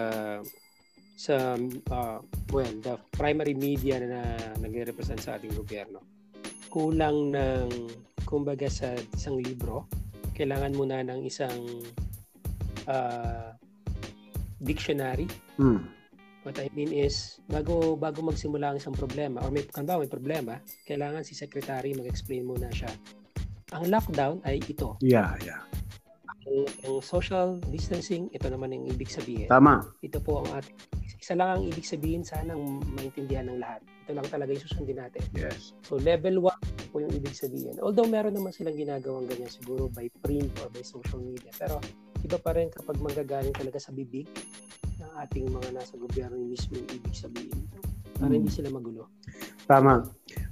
sa 1.18 1.58
uh, 1.90 2.22
well, 2.54 2.74
the 2.86 2.94
primary 3.10 3.58
media 3.58 3.98
na 3.98 4.38
nagre-represent 4.62 5.18
sa 5.18 5.42
ating 5.42 5.58
gobyerno. 5.58 6.06
Kulang 6.70 7.34
ng 7.34 7.70
kumbaga 8.22 8.70
sa 8.70 8.94
isang 9.18 9.42
libro, 9.42 9.90
kailangan 10.38 10.78
muna 10.78 11.02
ng 11.02 11.26
isang 11.26 11.58
uh, 12.86 13.50
dictionary. 14.62 15.26
Hmm 15.58 15.97
What 16.48 16.64
I 16.64 16.72
mean 16.72 16.96
is, 16.96 17.44
bago 17.52 18.00
bago 18.00 18.24
magsimula 18.24 18.72
ang 18.72 18.80
isang 18.80 18.96
problema 18.96 19.44
or 19.44 19.52
may 19.52 19.68
kanba 19.68 20.00
may 20.00 20.08
problema, 20.08 20.64
kailangan 20.88 21.28
si 21.28 21.36
secretary 21.36 21.92
mag-explain 21.92 22.48
muna 22.48 22.72
siya. 22.72 22.88
Ang 23.76 23.92
lockdown 23.92 24.40
ay 24.48 24.64
ito. 24.64 24.96
Yeah, 25.04 25.36
yeah. 25.44 25.60
Ang, 26.48 26.64
ang 26.88 27.04
social 27.04 27.60
distancing, 27.68 28.32
ito 28.32 28.48
naman 28.48 28.72
ang 28.72 28.88
ibig 28.88 29.12
sabihin. 29.12 29.52
Tama. 29.52 29.92
Ito 30.00 30.24
po 30.24 30.48
ang 30.48 30.64
ating 30.64 30.80
isa 31.20 31.36
lang 31.36 31.60
ang 31.60 31.64
ibig 31.68 31.84
sabihin 31.84 32.24
sana 32.24 32.56
ang 32.56 32.80
maintindihan 32.96 33.52
ng 33.52 33.60
lahat. 33.60 33.84
Ito 34.08 34.16
lang 34.16 34.28
talaga 34.32 34.56
yung 34.56 34.64
susundin 34.64 35.04
natin. 35.04 35.28
Yes. 35.36 35.76
So 35.84 36.00
level 36.00 36.40
1 36.40 36.96
po 36.96 37.04
yung 37.04 37.12
ibig 37.12 37.36
sabihin. 37.36 37.76
Although 37.84 38.08
meron 38.08 38.32
naman 38.32 38.56
silang 38.56 38.80
ginagawang 38.80 39.28
ganyan 39.28 39.52
siguro 39.52 39.92
by 39.92 40.08
print 40.24 40.48
or 40.64 40.72
by 40.72 40.80
social 40.80 41.20
media. 41.20 41.52
Pero 41.60 41.84
iba 42.24 42.38
pa 42.42 42.56
rin 42.56 42.72
kapag 42.74 42.98
manggagaling 43.02 43.54
talaga 43.54 43.78
sa 43.82 43.94
bibig 43.94 44.26
ng 44.98 45.12
ating 45.26 45.46
mga 45.50 45.70
nasa 45.78 45.94
gobyerno 45.98 46.38
mismo 46.42 46.78
yung 46.78 46.90
ibig 46.90 47.14
sabihin 47.14 47.62
para 48.18 48.34
hmm. 48.34 48.38
hindi 48.42 48.50
sila 48.50 48.74
magulo. 48.74 49.14
Tama. 49.70 50.06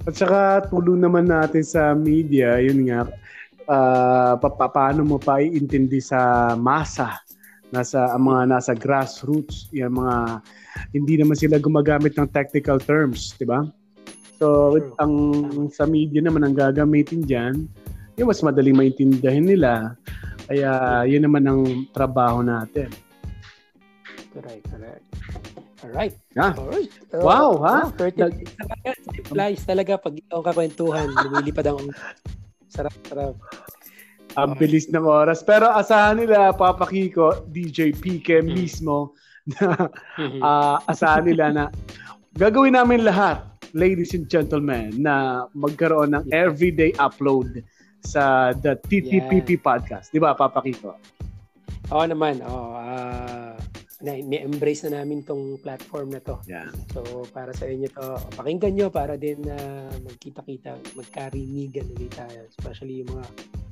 At 0.06 0.13
saka 0.13 0.69
tulong 0.69 1.01
naman 1.01 1.25
natin 1.32 1.65
sa 1.65 1.97
media, 1.97 2.62
yun 2.62 2.86
nga, 2.86 3.10
uh, 3.65 4.38
pa- 4.38 4.69
paano 4.69 5.01
mo 5.01 5.17
pa 5.17 5.41
iintindi 5.41 5.97
sa 5.97 6.54
masa 6.54 7.25
nasa 7.73 8.13
ang 8.13 8.30
mga 8.30 8.41
nasa 8.56 8.71
grassroots 8.78 9.67
yung 9.75 9.99
mga 9.99 10.39
hindi 10.95 11.19
naman 11.19 11.36
sila 11.36 11.60
gumagamit 11.60 12.15
ng 12.15 12.30
technical 12.32 12.78
terms, 12.80 13.36
di 13.36 13.43
ba? 13.43 13.67
So, 14.39 14.75
True. 14.75 14.95
ang 14.99 15.13
sa 15.71 15.88
media 15.88 16.19
naman 16.19 16.43
ang 16.43 16.56
gagamitin 16.56 17.23
diyan, 17.23 17.56
yung 18.19 18.28
mas 18.28 18.43
madaling 18.43 18.75
maintindihan 18.75 19.43
nila. 19.43 19.95
Kaya 20.45 20.71
yun 21.03 21.25
naman 21.25 21.43
ang 21.43 21.62
trabaho 21.89 22.39
natin. 22.39 22.89
Correct, 24.29 24.63
correct. 24.67 25.03
Alright. 25.81 26.15
Ah. 26.36 26.53
Alright. 26.53 26.91
Wow, 27.13 27.62
ha? 27.62 27.88
Oh, 27.88 27.93
30 27.93 28.19
Nag- 28.19 28.41
minutes 29.29 29.63
talaga. 29.63 29.95
Pag 29.95 30.17
ikaw 30.17 30.41
kakwentuhan. 30.41 31.08
Lumilipad 31.23 31.65
ang 31.65 31.89
sarap, 32.67 32.95
sarap. 33.05 33.36
Ang 34.36 34.51
Okay. 34.53 34.67
bilis 34.67 34.91
ng 34.91 35.05
oras. 35.05 35.39
Pero 35.41 35.71
asahan 35.71 36.19
nila, 36.19 36.51
Papa 36.51 36.84
Kiko, 36.86 37.47
DJ 37.47 37.95
PK 37.95 38.43
Hmm. 38.43 38.51
mismo, 38.51 39.15
na 39.55 39.88
ah, 40.41 40.77
asahan 40.86 41.29
nila 41.29 41.53
na 41.53 41.63
gagawin 42.36 42.75
namin 42.75 43.05
lahat, 43.05 43.45
ladies 43.71 44.12
and 44.12 44.27
gentlemen, 44.27 44.91
na 44.99 45.45
magkaroon 45.53 46.12
ng 46.12 46.25
Yeah. 46.27 46.49
everyday 46.49 46.91
upload 46.97 47.62
sa 48.06 48.54
the 48.54 48.78
TTPP 48.78 49.60
podcast. 49.60 50.13
Di 50.13 50.22
ba, 50.22 50.38
Papa 50.38 50.62
Kiko? 50.62 50.94
Oo 51.91 52.06
naman. 52.06 52.39
Oh, 52.46 52.78
ah 52.78 53.58
na, 54.06 54.13
embrace 54.20 54.86
na 54.86 55.02
namin 55.02 55.26
tong 55.26 55.58
platform 55.63 56.13
na 56.13 56.22
to. 56.22 56.38
Yeah. 56.46 56.70
So, 56.94 57.26
para 57.34 57.56
sa 57.58 57.65
inyo 57.65 57.89
to, 57.89 58.22
pakinggan 58.38 58.78
nyo 58.78 58.88
para 58.94 59.18
din 59.18 59.41
na 59.41 59.89
magkita-kita, 60.06 60.78
magkarinigan 60.94 61.89
ulit 61.98 62.13
tayo. 62.13 62.46
Especially 62.54 63.02
yung 63.02 63.10
mga 63.15 63.26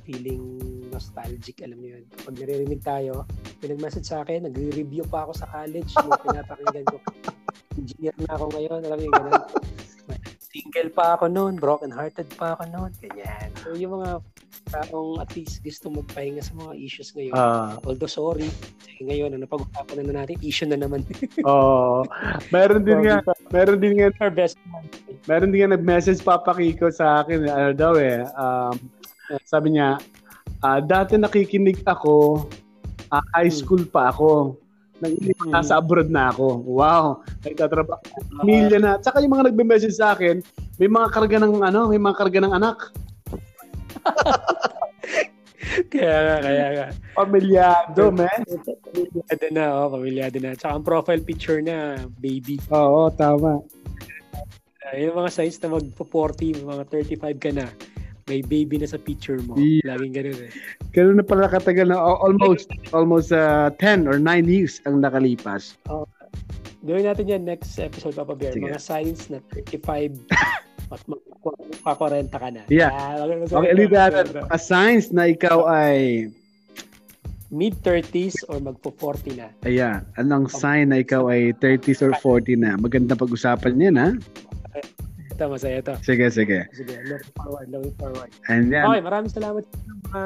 feeling 0.03 0.43
nostalgic, 0.89 1.61
alam 1.61 1.77
mo 1.77 1.87
yun. 1.93 2.03
Kapag 2.09 2.39
naririnig 2.41 2.81
tayo, 2.81 3.29
may 3.61 3.77
nag-message 3.77 4.07
sa 4.09 4.25
akin, 4.25 4.49
nagre-review 4.49 5.05
pa 5.05 5.29
ako 5.29 5.37
sa 5.37 5.47
college, 5.53 5.91
yung 6.01 6.17
pinapakinggan 6.25 6.85
ko. 6.89 6.97
Engineer 7.79 8.15
na 8.25 8.33
ako 8.33 8.45
ngayon, 8.57 8.79
alam 8.89 8.97
mo 8.97 9.03
yun, 9.03 9.13
ganun. 9.13 9.43
Single 10.53 10.93
pa 10.93 11.17
ako 11.17 11.25
noon, 11.27 11.57
broken-hearted 11.57 12.29
pa 12.37 12.53
ako 12.53 12.69
noon, 12.69 12.93
ganyan. 13.01 13.49
So, 13.57 13.73
yung 13.73 13.97
mga 13.97 14.21
taong 14.69 15.17
at 15.17 15.33
least 15.33 15.65
gusto 15.65 15.89
magpahinga 15.89 16.45
sa 16.45 16.53
mga 16.53 16.77
issues 16.77 17.09
ngayon. 17.11 17.33
Ah, 17.33 17.81
Although 17.81 18.05
sorry, 18.05 18.45
ngayon, 19.01 19.33
ano, 19.33 19.49
pag-usapan 19.49 20.05
na 20.05 20.21
natin, 20.21 20.37
issue 20.45 20.69
na 20.69 20.77
naman. 20.77 21.01
oh, 21.49 22.05
meron 22.53 22.85
din 22.85 23.01
nga, 23.01 23.25
meron 23.49 23.81
din 23.81 23.97
nga, 23.97 24.13
Our 24.21 24.29
best 24.29 24.61
man. 24.69 24.85
meron 25.25 25.49
din 25.49 25.65
nga 25.65 25.73
nag-message 25.73 26.21
Papa 26.21 26.53
Kiko 26.53 26.93
sa 26.93 27.25
akin, 27.25 27.49
ano 27.49 27.73
daw 27.73 27.97
eh, 27.97 28.21
um, 28.37 28.77
sabi 29.49 29.73
niya, 29.73 29.97
ah, 30.61 30.77
dati 30.77 31.17
nakikinig 31.17 31.81
ako, 31.83 32.45
ah, 33.09 33.25
high 33.33 33.49
Hmm. 33.49 33.57
school 33.57 33.83
pa 33.83 34.13
ako. 34.13 34.53
Nang 35.01 35.13
Hmm. 35.17 35.51
nasa 35.51 35.81
abroad 35.81 36.09
na 36.09 36.29
ako. 36.29 36.61
Wow, 36.63 37.05
nagtatrabaho. 37.41 38.01
Pamilya 38.39 38.77
na. 38.77 38.91
Tsaka 38.99 39.19
yung 39.19 39.33
mga 39.33 39.49
nagbe-message 39.49 39.97
sa 39.97 40.13
akin, 40.13 40.39
may 40.77 40.89
mga 40.89 41.07
karga 41.09 41.37
ng 41.41 41.53
ano, 41.59 41.89
may 41.89 42.01
mga 42.01 42.17
karga 42.17 42.39
ng 42.43 42.53
anak. 42.53 42.77
kaya 45.91 46.17
nga, 46.19 46.35
kaya 46.43 46.65
nga. 46.75 46.87
Pamilyado, 47.15 48.03
man. 48.11 48.41
Pamilyado 48.91 49.45
na, 49.49 49.63
oh, 49.73 49.89
pamilyado 49.91 50.37
na. 50.37 50.53
Tsaka 50.53 50.71
ang 50.77 50.85
profile 50.85 51.23
picture 51.23 51.59
na, 51.63 51.97
baby. 52.19 52.59
Oo, 52.69 53.09
tama. 53.09 53.63
Uh, 54.83 54.95
yung 54.99 55.15
mga 55.17 55.31
signs 55.31 55.57
na 55.63 55.73
magpo-40, 55.73 56.61
mga 56.61 56.83
35 56.91 57.39
ka 57.39 57.49
na, 57.55 57.65
may 58.25 58.39
baby 58.39 58.79
na 58.79 58.87
sa 58.87 58.95
picture 58.95 59.39
mo. 59.43 59.55
Yeah. 59.55 59.95
Laging 59.95 60.13
ganun 60.15 60.39
eh. 60.39 60.51
Ganun 60.91 61.19
na 61.19 61.25
pala 61.25 61.47
katagal 61.47 61.91
na 61.91 61.99
al- 61.99 62.21
almost 62.23 62.71
almost 62.91 63.29
uh, 63.29 63.67
10 63.79 64.07
or 64.07 64.15
9 64.15 64.47
years 64.47 64.79
ang 64.85 65.03
nakalipas. 65.03 65.75
Gawin 66.83 67.07
natin 67.07 67.27
yan 67.27 67.43
next 67.43 67.79
episode, 67.79 68.11
Papa 68.13 68.35
Bear. 68.35 68.51
Sige. 68.51 68.67
Mga 68.67 68.79
signs 68.79 69.31
na 69.31 69.39
35 69.55 70.19
at 70.93 71.01
magpa-40 71.07 72.27
ka 72.29 72.47
na. 72.51 72.63
Yeah. 72.67 72.91
Ah, 72.91 73.23
wag- 73.23 73.47
Okay, 73.47 73.71
ulit 73.71 73.91
natin. 73.91 74.43
A 74.47 74.59
signs 74.59 75.11
na 75.11 75.27
ikaw 75.27 75.63
ay 75.65 76.27
Mid-30s 77.53 78.49
or 78.49 78.57
magpo-40 78.57 79.37
na. 79.37 79.47
ayan, 79.61 80.01
anong 80.17 80.49
sign 80.49 80.89
na 80.89 81.05
ikaw 81.05 81.29
ay 81.29 81.53
30s 81.53 82.01
or 82.01 82.09
40 82.17 82.57
na? 82.57 82.73
Magandang 82.75 83.21
pag-usapan 83.21 83.77
yan, 83.77 83.93
ha? 83.93 84.09
Ito, 85.33 85.49
masaya 85.49 85.81
ito. 85.81 85.97
Sige, 86.05 86.29
sige. 86.29 86.69
Sige, 86.77 86.93
looking 87.09 87.33
forward, 87.33 87.67
looking 87.73 87.97
forward. 87.97 88.29
And 88.53 88.69
then, 88.69 88.85
Okay, 88.85 89.01
maraming 89.01 89.33
salamat 89.33 89.65
sa 89.65 89.77
mga 89.81 90.23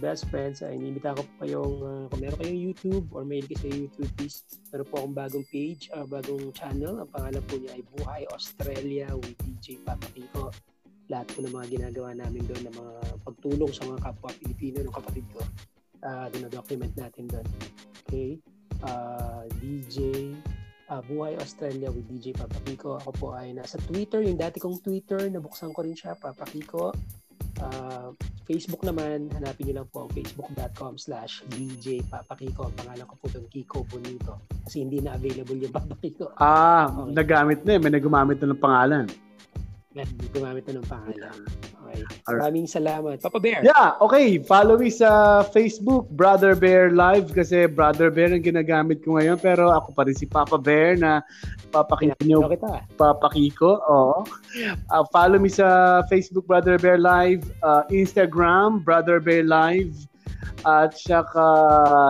best 0.00 0.24
friends. 0.32 0.64
Uh, 0.64 0.72
inimita 0.72 1.12
ko 1.12 1.28
po 1.28 1.32
kayong, 1.44 1.76
uh, 1.84 2.04
kung 2.08 2.20
meron 2.24 2.40
kayong 2.40 2.60
YouTube 2.72 3.06
or 3.12 3.28
mail 3.28 3.44
kayo 3.44 3.60
sa 3.60 3.68
YouTube, 3.68 4.10
please. 4.16 4.48
Meron 4.72 4.86
po 4.88 4.94
akong 5.04 5.12
bagong 5.12 5.46
page, 5.52 5.92
uh, 5.92 6.08
bagong 6.08 6.56
channel. 6.56 7.04
Ang 7.04 7.10
pangalan 7.12 7.42
po 7.44 7.60
niya 7.60 7.76
ay 7.76 7.84
Buhay 8.00 8.22
Australia 8.32 9.12
with 9.12 9.36
DJ 9.44 9.76
Papa 9.84 10.08
Kiko. 10.16 10.48
Lahat 11.12 11.28
po 11.28 11.44
ng 11.44 11.52
mga 11.52 11.66
ginagawa 11.76 12.16
namin 12.16 12.42
doon, 12.48 12.62
ng 12.72 12.74
mga 12.80 12.94
pagtulong 13.28 13.72
sa 13.76 13.84
mga 13.84 14.00
kapwa 14.08 14.32
Pilipino 14.40 14.88
ng 14.88 14.94
kapatid 14.96 15.26
ko. 15.36 15.44
Uh, 16.00 16.32
dinodocument 16.32 16.96
natin 16.96 17.28
doon. 17.28 17.46
Okay? 18.08 18.40
Uh, 18.80 19.44
DJ 19.60 20.32
uh, 20.88 21.02
Buhay 21.02 21.36
Australia 21.36 21.88
with 21.88 22.06
DJ 22.06 22.32
Papa 22.32 22.56
Kiko. 22.62 22.98
Ako 22.98 23.10
po 23.12 23.26
ay 23.32 23.52
nasa 23.52 23.78
Twitter, 23.80 24.22
yung 24.22 24.36
dati 24.36 24.58
kong 24.58 24.80
Twitter, 24.80 25.26
nabuksan 25.26 25.70
ko 25.70 25.82
rin 25.82 25.94
siya, 25.94 26.14
Papa 26.14 26.44
Kiko. 26.44 26.94
Uh, 27.56 28.12
Facebook 28.44 28.84
naman, 28.84 29.26
hanapin 29.32 29.66
niyo 29.66 29.80
lang 29.80 29.88
po 29.88 30.04
ang 30.04 30.10
facebook.com 30.12 30.94
slash 30.96 31.40
DJ 31.50 32.04
Papa 32.04 32.36
Kiko. 32.36 32.68
Ang 32.68 32.76
pangalan 32.76 33.06
ko 33.08 33.14
po 33.16 33.26
doon, 33.32 33.46
Kiko 33.48 33.82
Bonito. 33.88 34.38
Kasi 34.62 34.84
hindi 34.84 35.00
na 35.00 35.16
available 35.16 35.58
yung 35.58 35.74
Papa 35.74 35.96
Kiko. 35.96 36.36
ah, 36.36 36.86
Okay. 36.86 37.16
nagamit 37.16 37.60
na 37.64 37.70
eh. 37.74 37.80
May 37.80 37.90
nagumamit 37.90 38.38
na 38.38 38.52
ng 38.52 38.60
pangalan. 38.60 39.06
Yan, 39.96 40.08
gumamit 40.30 40.68
na 40.68 40.78
ng 40.78 40.86
pangalan. 40.86 41.32
Okay. 41.86 42.02
Alright. 42.26 42.42
Maraming 42.42 42.66
salamat. 42.66 43.22
Papa 43.22 43.38
Bear. 43.38 43.62
Yeah, 43.62 43.94
okay. 44.02 44.42
Follow 44.42 44.74
me 44.74 44.90
sa 44.90 45.42
Facebook, 45.54 46.10
Brother 46.10 46.58
Bear 46.58 46.90
Live 46.90 47.30
kasi 47.30 47.70
Brother 47.70 48.10
Bear 48.10 48.34
ang 48.34 48.42
ginagamit 48.42 49.06
ko 49.06 49.14
ngayon 49.14 49.38
pero 49.38 49.70
ako 49.70 49.94
pa 49.94 50.02
rin 50.04 50.16
si 50.18 50.26
Papa 50.26 50.58
Bear 50.58 50.98
na 50.98 51.22
papakita 51.70 52.18
nyo 52.26 52.42
kita? 52.50 52.82
Papa 52.98 53.30
Kiko. 53.30 53.78
Oo. 53.86 54.26
Uh, 54.90 55.04
follow 55.14 55.38
me 55.38 55.48
sa 55.48 56.02
Facebook 56.10 56.50
Brother 56.50 56.76
Bear 56.76 56.98
Live, 56.98 57.46
uh, 57.62 57.86
Instagram 57.94 58.82
Brother 58.82 59.22
Bear 59.22 59.46
Live, 59.46 59.94
at 60.66 60.98
saka 60.98 61.46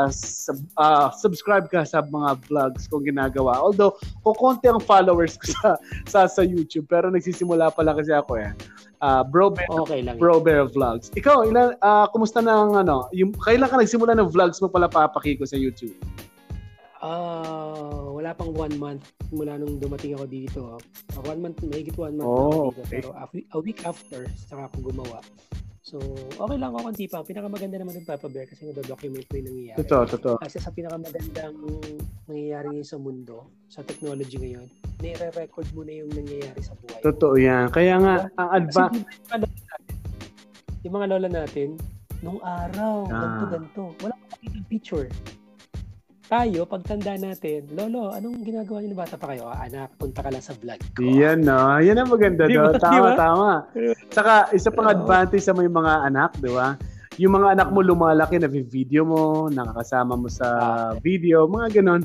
sub- 0.09 0.65
uh, 0.81 1.13
subscribe 1.13 1.69
ka 1.69 1.85
sa 1.85 2.01
mga 2.01 2.41
vlogs 2.49 2.89
kong 2.89 3.05
ginagawa. 3.05 3.61
Although, 3.61 4.01
kukonti 4.25 4.73
ang 4.73 4.81
followers 4.81 5.37
ko 5.37 5.53
sa, 5.53 5.71
sa, 6.09 6.21
sa 6.25 6.43
YouTube, 6.43 6.89
pero 6.89 7.13
nagsisimula 7.13 7.69
pala 7.77 7.93
kasi 7.93 8.17
ako 8.17 8.41
eh. 8.41 8.51
Uh, 8.97 9.21
bro 9.23 9.53
Bear, 9.53 9.69
Okay 9.69 10.01
lang. 10.01 10.17
Bro 10.17 10.41
Bear 10.41 10.65
Vlogs. 10.67 11.13
Ikaw, 11.13 11.45
ilan, 11.47 11.77
ah, 11.85 12.09
kumusta 12.09 12.41
na 12.41 12.65
ang 12.65 12.73
ano, 12.75 13.09
yung, 13.13 13.29
kailan 13.37 13.69
ka 13.69 13.77
nagsimula 13.77 14.17
ng 14.17 14.33
vlogs 14.33 14.57
mo 14.65 14.73
pala 14.73 14.89
Papa 14.89 15.21
Kiko 15.21 15.45
sa 15.45 15.57
YouTube? 15.57 15.93
Ah, 16.97 18.09
wala 18.09 18.33
pang 18.33 18.57
one 18.57 18.73
month 18.81 19.13
mula 19.29 19.61
nung 19.61 19.77
dumating 19.77 20.17
ako 20.17 20.25
dito. 20.27 20.61
Uh, 21.13 21.23
one 21.29 21.45
month, 21.45 21.61
mahigit 21.61 21.93
one 21.95 22.17
month 22.17 22.25
Oh, 22.27 22.73
dito. 22.73 22.81
okay. 22.83 22.85
Pero 22.99 23.09
a, 23.13 23.25
week- 23.31 23.49
a 23.53 23.59
week 23.61 23.81
after, 23.85 24.25
saka 24.35 24.73
ako 24.73 24.91
gumawa. 24.91 25.21
So, 25.87 26.03
okay 26.35 26.59
lang 26.59 26.75
ako 26.75 26.91
konti 26.91 27.07
pa. 27.07 27.23
Ang 27.23 27.31
Pinakamaganda 27.31 27.79
naman 27.79 27.95
ng 27.95 28.03
Papa 28.03 28.27
Bear 28.27 28.51
kasi 28.51 28.67
nado-document 28.67 29.23
mo 29.23 29.35
yung 29.39 29.49
nangyayari. 29.55 29.79
Totoo, 29.87 30.03
totoo. 30.19 30.37
Kasi 30.43 30.59
sa 30.59 30.75
pinakamagandang 30.75 31.55
nangyayari 32.27 32.67
ngayon 32.75 32.89
sa 32.91 32.99
mundo, 32.99 33.47
sa 33.71 33.87
technology 33.87 34.35
ngayon, 34.35 34.67
nire-record 34.99 35.71
mo 35.79 35.87
na 35.87 36.03
yung 36.03 36.11
nangyayari 36.11 36.59
sa 36.59 36.75
buhay. 36.75 36.99
Totoo 37.07 37.39
yan. 37.39 37.71
Kaya 37.71 38.03
nga, 38.03 38.15
ang 38.35 38.67
Kasi 38.67 38.83
adva... 38.83 38.85
yung 40.83 40.95
mga 40.99 41.07
lola 41.07 41.29
natin, 41.31 41.79
nung 42.19 42.43
araw, 42.43 43.07
Ah. 43.07 43.23
ganto 43.23 43.45
ganto 43.47 43.83
wala 44.03 44.15
pa 44.19 44.25
makikita 44.35 44.59
picture. 44.67 45.07
Tayo, 46.27 46.67
pagtanda 46.67 47.15
natin, 47.15 47.71
Lolo, 47.71 48.11
anong 48.11 48.43
ginagawa 48.43 48.83
niyo 48.83 48.91
ng 48.91 48.99
bata 48.99 49.15
pa 49.15 49.31
kayo? 49.31 49.47
Ah, 49.47 49.63
anak, 49.63 49.95
punta 49.95 50.27
ka 50.27 50.35
lang 50.35 50.43
sa 50.43 50.59
vlog 50.59 50.83
ko. 50.99 51.07
Yan, 51.07 51.47
no? 51.47 51.79
Yan 51.79 52.03
ang 52.03 52.11
maganda 52.11 52.51
Di 52.51 52.59
do. 52.59 52.67
ba? 52.67 52.75
Di 52.75 52.83
Tama, 52.83 52.99
ba? 52.99 53.11
tama. 53.15 53.51
Saka, 54.11 54.35
isa 54.51 54.75
pang 54.75 54.91
advantage 54.91 55.47
sa 55.47 55.55
may 55.55 55.71
mga 55.71 56.11
anak, 56.11 56.35
di 56.43 56.51
ba? 56.51 56.75
Yung 57.23 57.31
mga 57.31 57.55
anak 57.55 57.69
mo 57.71 57.79
lumalaki, 57.79 58.43
na 58.43 58.51
video 58.51 59.07
mo, 59.07 59.47
nakakasama 59.47 60.19
mo 60.19 60.27
sa 60.27 60.49
video, 60.99 61.47
mga 61.47 61.79
ganon. 61.79 62.03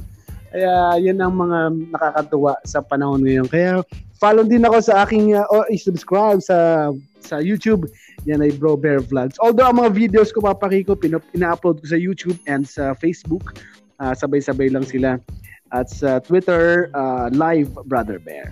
Kaya 0.54 1.02
yan 1.02 1.18
ang 1.18 1.34
mga 1.34 1.60
nakakatuwa 1.90 2.62
sa 2.62 2.86
panahon 2.86 3.26
ngayon. 3.26 3.50
Kaya 3.50 3.82
follow 4.22 4.46
din 4.46 4.62
ako 4.62 4.86
sa 4.86 5.02
aking, 5.02 5.34
uh, 5.34 5.50
or 5.50 5.66
subscribe 5.74 6.46
sa 6.46 6.92
sa 7.26 7.40
YouTube. 7.42 7.88
Yan 8.30 8.44
ay 8.44 8.54
Bro 8.54 8.78
Bear 8.78 9.02
Vlogs. 9.02 9.40
Although 9.42 9.66
ang 9.72 9.82
mga 9.82 9.92
videos 9.96 10.30
ko 10.30 10.44
papakiko, 10.46 10.94
pino- 10.94 11.24
ina-upload 11.34 11.82
ko 11.82 11.88
sa 11.90 11.98
YouTube 11.98 12.38
and 12.46 12.68
sa 12.68 12.94
Facebook. 12.94 13.56
Ah, 14.02 14.18
sabay-sabay 14.18 14.74
lang 14.74 14.82
sila. 14.82 15.22
At 15.70 15.94
sa 15.94 16.18
Twitter, 16.18 16.90
ah, 16.98 17.30
live 17.30 17.70
Brother 17.86 18.18
Bear. 18.18 18.50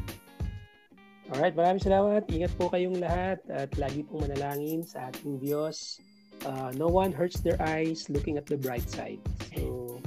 Alright, 1.33 1.57
maraming 1.57 1.81
salamat. 1.81 2.25
Ingat 2.29 2.53
po 2.57 2.69
kayong 2.69 3.01
lahat 3.01 3.41
at 3.49 3.73
lagi 3.81 4.05
pong 4.05 4.29
manalangin 4.29 4.85
sa 4.85 5.09
ating 5.09 5.41
Diyos. 5.41 5.97
Uh, 6.45 6.71
no 6.73 6.87
one 6.87 7.11
hurts 7.11 7.41
their 7.41 7.59
eyes 7.61 8.09
looking 8.09 8.39
at 8.39 8.49
the 8.49 8.57
bright 8.57 8.85
side. 8.89 9.19
So, 9.53 9.99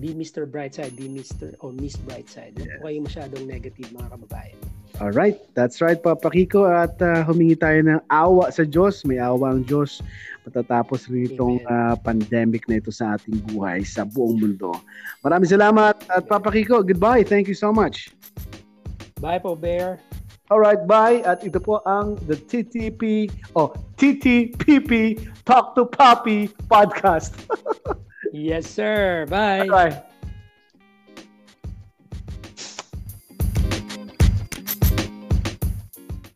be 0.00 0.10
Mr. 0.10 0.48
Brightside, 0.48 0.96
be 0.96 1.06
Mr. 1.06 1.54
or 1.60 1.70
Miss 1.70 1.94
Brightside. 2.00 2.56
Huwag 2.56 2.66
yeah. 2.66 2.80
kayo 2.82 2.98
masyadong 3.04 3.44
negative 3.44 3.92
mga 3.92 4.08
kababayan. 4.10 4.58
All 4.96 5.12
right, 5.12 5.36
that's 5.52 5.84
right 5.84 6.00
Papa 6.00 6.32
Kiko 6.32 6.64
at 6.64 6.96
uh, 7.04 7.20
humingi 7.28 7.60
tayo 7.60 7.84
ng 7.84 8.00
awa 8.08 8.48
sa 8.48 8.64
Diyos. 8.64 9.04
May 9.04 9.20
awa 9.20 9.52
ang 9.52 9.68
Diyos 9.68 10.00
matatapos 10.48 11.12
rin 11.12 11.28
itong 11.28 11.60
uh, 11.68 12.00
pandemic 12.00 12.64
na 12.64 12.80
ito 12.80 12.88
sa 12.88 13.20
ating 13.20 13.44
buhay 13.52 13.84
sa 13.84 14.08
buong 14.08 14.40
mundo. 14.40 14.72
Maraming 15.20 15.52
salamat 15.52 16.00
at 16.08 16.24
Papa 16.24 16.48
Kiko, 16.48 16.80
goodbye. 16.80 17.20
Thank 17.20 17.44
you 17.44 17.58
so 17.58 17.76
much. 17.76 18.08
Bye 19.20 19.36
po, 19.36 19.52
Bear. 19.52 20.00
All 20.48 20.64
right, 20.64 20.80
bye. 20.88 21.20
At 21.28 21.44
ito 21.44 21.58
po 21.60 21.84
ang 21.84 22.16
the 22.24 22.38
TTP 22.38 23.28
oh, 23.58 23.74
TTPP 24.00 25.20
Talk 25.44 25.76
to 25.76 25.84
Poppy 25.84 26.48
podcast. 26.72 27.36
yes, 28.32 28.64
sir. 28.64 29.26
Bye. 29.28 29.68
Bye. 29.68 30.15